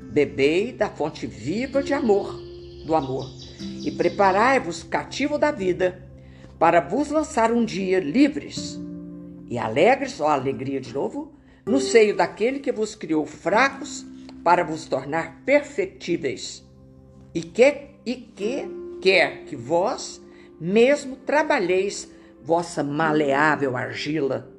Bebei 0.00 0.72
da 0.72 0.88
fonte 0.88 1.26
viva 1.26 1.82
de 1.82 1.92
amor, 1.92 2.34
do 2.86 2.94
amor, 2.94 3.26
e 3.84 3.90
preparai-vos 3.90 4.82
cativo 4.82 5.38
da 5.38 5.50
vida, 5.50 6.08
para 6.58 6.80
vos 6.80 7.10
lançar 7.10 7.52
um 7.52 7.64
dia 7.64 8.00
livres 8.00 8.80
e 9.48 9.58
alegres, 9.58 10.20
ó 10.20 10.28
alegria 10.28 10.80
de 10.80 10.94
novo, 10.94 11.32
no 11.66 11.80
seio 11.80 12.16
daquele 12.16 12.60
que 12.60 12.72
vos 12.72 12.94
criou 12.94 13.26
fracos 13.26 14.06
para 14.42 14.64
vos 14.64 14.86
tornar 14.86 15.42
perfectíveis, 15.44 16.64
e 17.34 17.42
que, 17.42 17.90
e 18.06 18.14
que 18.14 18.68
quer 19.02 19.44
que 19.44 19.56
vós 19.56 20.21
mesmo 20.60 21.16
trabalheis 21.16 22.10
vossa 22.42 22.82
maleável 22.82 23.76
argila, 23.76 24.50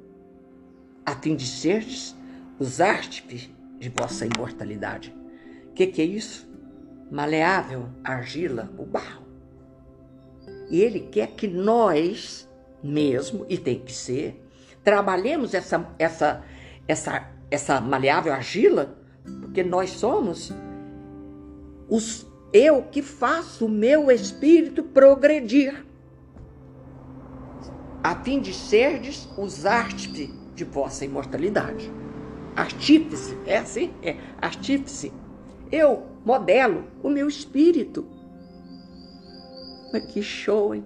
a 1.04 1.14
fim 1.14 1.36
de 1.36 1.46
serdes 1.46 2.16
os 2.58 2.80
ártipes 2.80 3.50
de 3.78 3.88
vossa 3.88 4.26
imortalidade. 4.26 5.14
O 5.70 5.72
que, 5.74 5.86
que 5.86 6.00
é 6.00 6.04
isso? 6.04 6.48
Maleável, 7.10 7.88
argila, 8.02 8.70
o 8.78 8.84
barro. 8.84 9.24
E 10.70 10.80
ele 10.80 11.00
quer 11.00 11.28
que 11.28 11.46
nós 11.46 12.48
mesmo, 12.82 13.46
e 13.48 13.58
tem 13.58 13.80
que 13.80 13.92
ser, 13.92 14.42
trabalhemos 14.82 15.54
essa, 15.54 15.88
essa, 15.98 16.44
essa, 16.86 17.30
essa 17.50 17.80
maleável 17.80 18.32
argila, 18.32 18.96
porque 19.40 19.62
nós 19.62 19.90
somos 19.90 20.52
os 21.88 22.26
eu 22.54 22.82
que 22.82 23.02
faço 23.02 23.66
o 23.66 23.68
meu 23.68 24.12
espírito 24.12 24.84
progredir, 24.84 25.84
a 28.00 28.14
fim 28.22 28.40
de 28.40 28.54
serdes 28.54 29.28
os 29.36 29.66
artífices 29.66 30.32
de 30.54 30.62
vossa 30.62 31.04
imortalidade. 31.04 31.90
Artífice, 32.54 33.36
é 33.44 33.58
assim? 33.58 33.92
É 34.00 34.16
artífice. 34.40 35.12
Eu 35.72 36.06
modelo 36.24 36.84
o 37.02 37.10
meu 37.10 37.26
espírito. 37.26 38.06
Mas 39.92 40.06
que 40.06 40.22
show, 40.22 40.76
hein? 40.76 40.84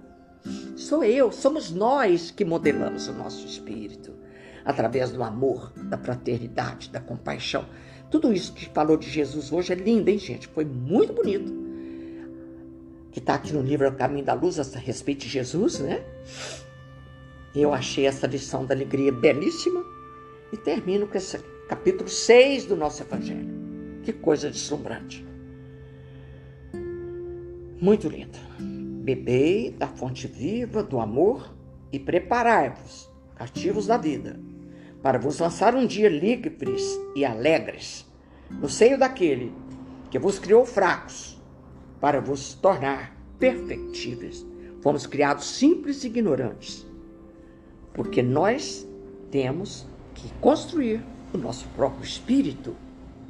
Sou 0.74 1.04
eu, 1.04 1.30
somos 1.30 1.70
nós 1.70 2.30
que 2.30 2.46
modelamos 2.46 3.08
o 3.08 3.12
nosso 3.12 3.44
espírito 3.44 4.16
através 4.64 5.10
do 5.10 5.22
amor, 5.22 5.72
da 5.76 5.98
fraternidade, 5.98 6.88
da 6.90 7.00
compaixão. 7.00 7.66
Tudo 8.10 8.32
isso 8.32 8.54
que 8.54 8.68
falou 8.70 8.96
de 8.96 9.08
Jesus 9.08 9.52
hoje 9.52 9.72
é 9.72 9.76
lindo, 9.76 10.08
hein, 10.08 10.18
gente? 10.18 10.48
Foi 10.48 10.64
muito 10.64 11.12
bonito. 11.12 11.52
Que 13.12 13.18
está 13.18 13.34
aqui 13.34 13.52
no 13.52 13.60
livro 13.60 13.88
O 13.88 13.94
Caminho 13.94 14.24
da 14.24 14.32
Luz 14.32 14.58
a 14.58 14.78
respeito 14.78 15.20
de 15.20 15.28
Jesus, 15.28 15.80
né? 15.80 16.02
Eu 17.54 17.74
achei 17.74 18.06
essa 18.06 18.26
lição 18.26 18.64
da 18.64 18.74
alegria 18.74 19.12
belíssima 19.12 19.84
e 20.52 20.56
termino 20.56 21.06
com 21.06 21.16
esse 21.18 21.38
capítulo 21.68 22.08
6 22.08 22.66
do 22.66 22.76
nosso 22.76 23.02
Evangelho. 23.02 23.48
Que 24.02 24.12
coisa 24.12 24.50
deslumbrante. 24.50 25.26
Muito 27.80 28.08
linda. 28.08 28.38
Bebei 28.58 29.70
da 29.70 29.86
fonte 29.86 30.26
viva 30.26 30.82
do 30.82 30.98
amor 30.98 31.54
e 31.92 31.98
preparai-vos, 31.98 33.10
cativos 33.34 33.86
da 33.86 33.96
vida, 33.96 34.38
para 35.08 35.18
vos 35.18 35.38
lançar 35.38 35.74
um 35.74 35.86
dia 35.86 36.06
livres 36.06 37.00
e 37.16 37.24
alegres 37.24 38.06
no 38.50 38.68
seio 38.68 38.98
daquele 38.98 39.54
que 40.10 40.18
vos 40.18 40.38
criou 40.38 40.66
fracos, 40.66 41.40
para 41.98 42.20
vos 42.20 42.52
tornar 42.52 43.16
perfectíveis. 43.38 44.46
Fomos 44.82 45.06
criados 45.06 45.46
simples 45.46 46.04
e 46.04 46.08
ignorantes, 46.08 46.86
porque 47.94 48.22
nós 48.22 48.86
temos 49.30 49.86
que 50.12 50.28
construir 50.42 51.02
o 51.32 51.38
nosso 51.38 51.66
próprio 51.68 52.04
espírito. 52.04 52.76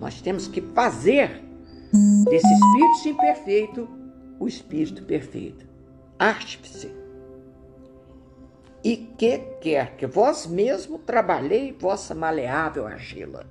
Nós 0.01 0.21
temos 0.21 0.49
que 0.49 0.61
fazer 0.61 1.45
desse 2.25 2.55
espírito 2.55 3.09
imperfeito 3.09 3.89
o 4.41 4.49
espírito 4.49 5.05
perfeito. 5.05 5.65
Artífice. 6.19 6.91
E 8.89 8.97
que 8.97 9.37
quer 9.61 9.97
que 9.99 10.07
vós 10.07 10.47
mesmo 10.47 10.99
trabalhei 10.99 11.77
vossa 11.79 12.15
maleável 12.15 12.87
argila, 12.87 13.45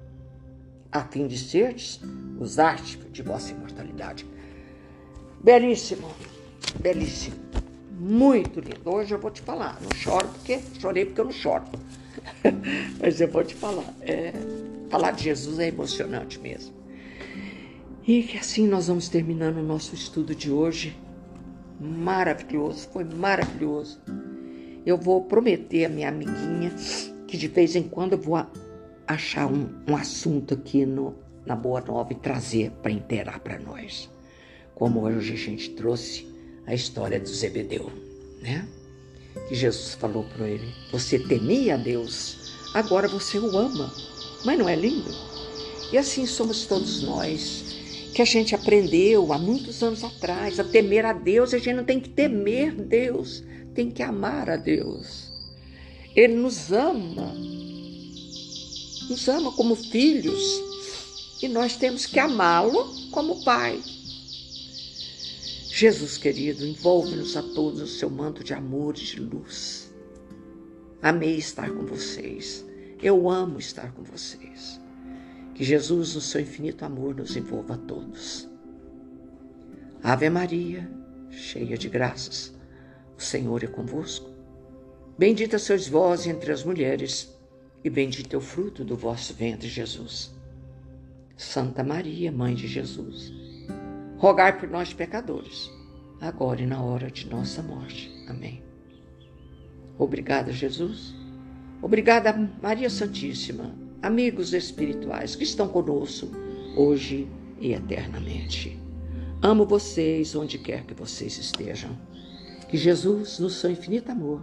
a 0.92 1.04
fim 1.04 1.28
de 1.28 1.38
serdes 1.38 2.02
os 2.40 2.58
artífices 2.58 3.14
de 3.14 3.22
vossa 3.22 3.52
imortalidade. 3.52 4.26
Belíssimo, 5.40 6.10
belíssimo, 6.80 7.36
muito 7.92 8.60
lindo. 8.60 8.90
Hoje 8.90 9.14
eu 9.14 9.20
vou 9.20 9.30
te 9.30 9.44
falar, 9.44 9.80
não 9.80 9.92
choro 9.96 10.28
porque 10.28 10.60
chorei 10.80 11.06
porque 11.06 11.22
eu 11.22 11.26
não 11.26 11.32
choro. 11.32 11.66
Mas 13.00 13.22
eu 13.22 13.28
vou 13.28 13.44
te 13.44 13.54
falar, 13.54 13.94
é, 14.02 14.34
falar 14.90 15.12
de 15.12 15.26
Jesus 15.26 15.60
é 15.60 15.68
emocionante 15.68 16.40
mesmo. 16.40 16.74
E 18.08 18.24
que 18.24 18.40
assim 18.40 18.68
nós 18.68 18.88
vamos 18.88 19.08
terminando 19.08 19.58
o 19.58 19.64
nosso 19.64 19.94
estudo 19.94 20.34
de 20.34 20.50
hoje. 20.50 20.98
Maravilhoso, 21.80 22.90
foi 22.92 23.04
maravilhoso. 23.04 24.02
Eu 24.88 24.98
vou 24.98 25.22
prometer 25.26 25.84
a 25.84 25.90
minha 25.90 26.08
amiguinha 26.08 26.74
que 27.28 27.36
de 27.36 27.50
vez 27.50 27.76
em 27.76 27.84
quando 27.84 28.14
eu 28.14 28.18
vou 28.18 28.42
achar 29.06 29.46
um, 29.46 29.68
um 29.86 29.94
assunto 29.98 30.54
aqui 30.54 30.86
no, 30.86 31.14
na 31.46 31.58
Boa 31.58 31.82
Nova 31.82 32.14
e 32.14 32.16
trazer 32.16 32.72
para 32.82 32.90
inteirar 32.90 33.42
para 33.42 33.60
nós. 33.60 34.10
Como 34.74 35.02
hoje 35.02 35.34
a 35.34 35.36
gente 35.36 35.72
trouxe 35.72 36.26
a 36.66 36.74
história 36.74 37.20
do 37.20 37.28
Zebedeu, 37.28 37.92
né? 38.42 38.66
que 39.50 39.56
Jesus 39.56 39.94
falou 39.96 40.24
para 40.24 40.48
ele: 40.48 40.74
Você 40.90 41.20
temia 41.20 41.74
a 41.74 41.78
Deus, 41.78 42.56
agora 42.74 43.10
você 43.10 43.38
o 43.38 43.58
ama. 43.58 43.92
Mas 44.46 44.58
não 44.58 44.70
é 44.70 44.76
lindo? 44.78 45.12
E 45.92 45.98
assim 45.98 46.26
somos 46.26 46.66
todos 46.66 47.04
nós, 47.04 47.76
que 48.14 48.22
a 48.22 48.26
gente 48.26 48.56
aprendeu 48.56 49.34
há 49.34 49.38
muitos 49.38 49.84
anos 49.84 50.02
atrás 50.02 50.62
a 50.62 50.64
temer 50.64 51.06
a 51.06 51.12
Deus. 51.12 51.54
A 51.54 51.58
gente 51.58 51.74
não 51.74 51.84
tem 51.84 52.00
que 52.00 52.08
temer 52.08 52.74
Deus, 52.74 53.44
tem 53.78 53.92
que 53.92 54.02
amar 54.02 54.50
a 54.50 54.56
Deus. 54.56 55.32
Ele 56.16 56.34
nos 56.34 56.72
ama, 56.72 57.32
nos 59.08 59.28
ama 59.28 59.52
como 59.52 59.76
filhos, 59.76 60.42
e 61.44 61.48
nós 61.48 61.78
temos 61.78 62.08
que 62.08 62.18
amá-lo 62.18 62.92
como 63.12 63.44
pai. 63.44 63.80
Jesus 65.70 66.18
querido, 66.18 66.66
envolve-nos 66.66 67.38
a 67.38 67.44
todos 67.44 67.82
no 67.82 67.86
seu 67.86 68.10
manto 68.10 68.44
de 68.44 68.52
amor 68.52 68.96
e 68.98 69.02
de 69.02 69.20
luz. 69.20 69.94
Amei 71.00 71.36
estar 71.36 71.70
com 71.70 71.86
vocês. 71.86 72.66
Eu 73.00 73.30
amo 73.30 73.60
estar 73.60 73.94
com 73.94 74.02
vocês. 74.02 74.82
Que 75.54 75.64
Jesus, 75.64 76.16
no 76.16 76.22
seu 76.22 76.42
infinito 76.42 76.84
amor, 76.84 77.14
nos 77.14 77.36
envolva 77.36 77.76
a 77.76 77.78
todos. 77.78 78.50
Ave 80.02 80.32
Maria, 80.32 80.90
cheia 81.30 81.78
de 81.78 81.90
graças, 81.90 82.57
o 83.18 83.22
Senhor 83.22 83.64
é 83.64 83.68
convosco. 83.68 84.30
Bendita 85.18 85.58
sois 85.58 85.88
vós 85.88 86.28
entre 86.28 86.52
as 86.52 86.64
mulheres, 86.64 87.36
e 87.84 87.90
bendito 87.90 88.36
é 88.36 88.38
o 88.38 88.42
fruto 88.42 88.84
do 88.84 88.96
vosso 88.96 89.34
ventre, 89.34 89.68
Jesus. 89.68 90.32
Santa 91.36 91.84
Maria, 91.84 92.32
Mãe 92.32 92.54
de 92.54 92.68
Jesus 92.68 93.48
rogai 94.18 94.58
por 94.58 94.68
nós, 94.70 94.94
pecadores, 94.94 95.72
agora 96.20 96.62
e 96.62 96.66
na 96.66 96.82
hora 96.82 97.10
de 97.10 97.30
nossa 97.30 97.62
morte. 97.62 98.12
Amém. 98.28 98.62
Obrigada, 99.98 100.52
Jesus. 100.52 101.14
Obrigada, 101.82 102.34
Maria 102.62 102.90
Santíssima, 102.90 103.76
amigos 104.02 104.54
espirituais 104.54 105.36
que 105.36 105.44
estão 105.44 105.68
conosco 105.68 106.28
hoje 106.76 107.28
e 107.60 107.74
eternamente. 107.74 108.78
Amo 109.42 109.66
vocês 109.66 110.36
onde 110.36 110.58
quer 110.58 110.84
que 110.84 110.96
vocês 110.96 111.38
estejam. 111.38 111.96
Que 112.68 112.78
Jesus, 112.78 113.40
no 113.40 113.50
seu 113.50 113.72
infinito 113.72 114.12
amor, 114.12 114.42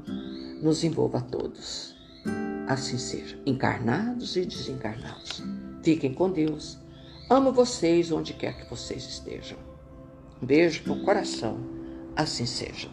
nos 0.62 0.82
envolva 0.84 1.18
a 1.18 1.22
todos. 1.22 1.94
Assim 2.66 2.96
seja, 2.96 3.38
encarnados 3.44 4.36
e 4.36 4.46
desencarnados. 4.46 5.42
Fiquem 5.82 6.14
com 6.14 6.30
Deus 6.30 6.78
Amo 7.28 7.52
vocês 7.52 8.12
onde 8.12 8.34
quer 8.34 8.54
que 8.54 8.68
vocês 8.68 9.02
estejam. 9.04 9.56
Um 10.42 10.46
beijo 10.46 10.82
no 10.86 11.02
coração. 11.04 11.58
Assim 12.14 12.44
seja. 12.44 12.88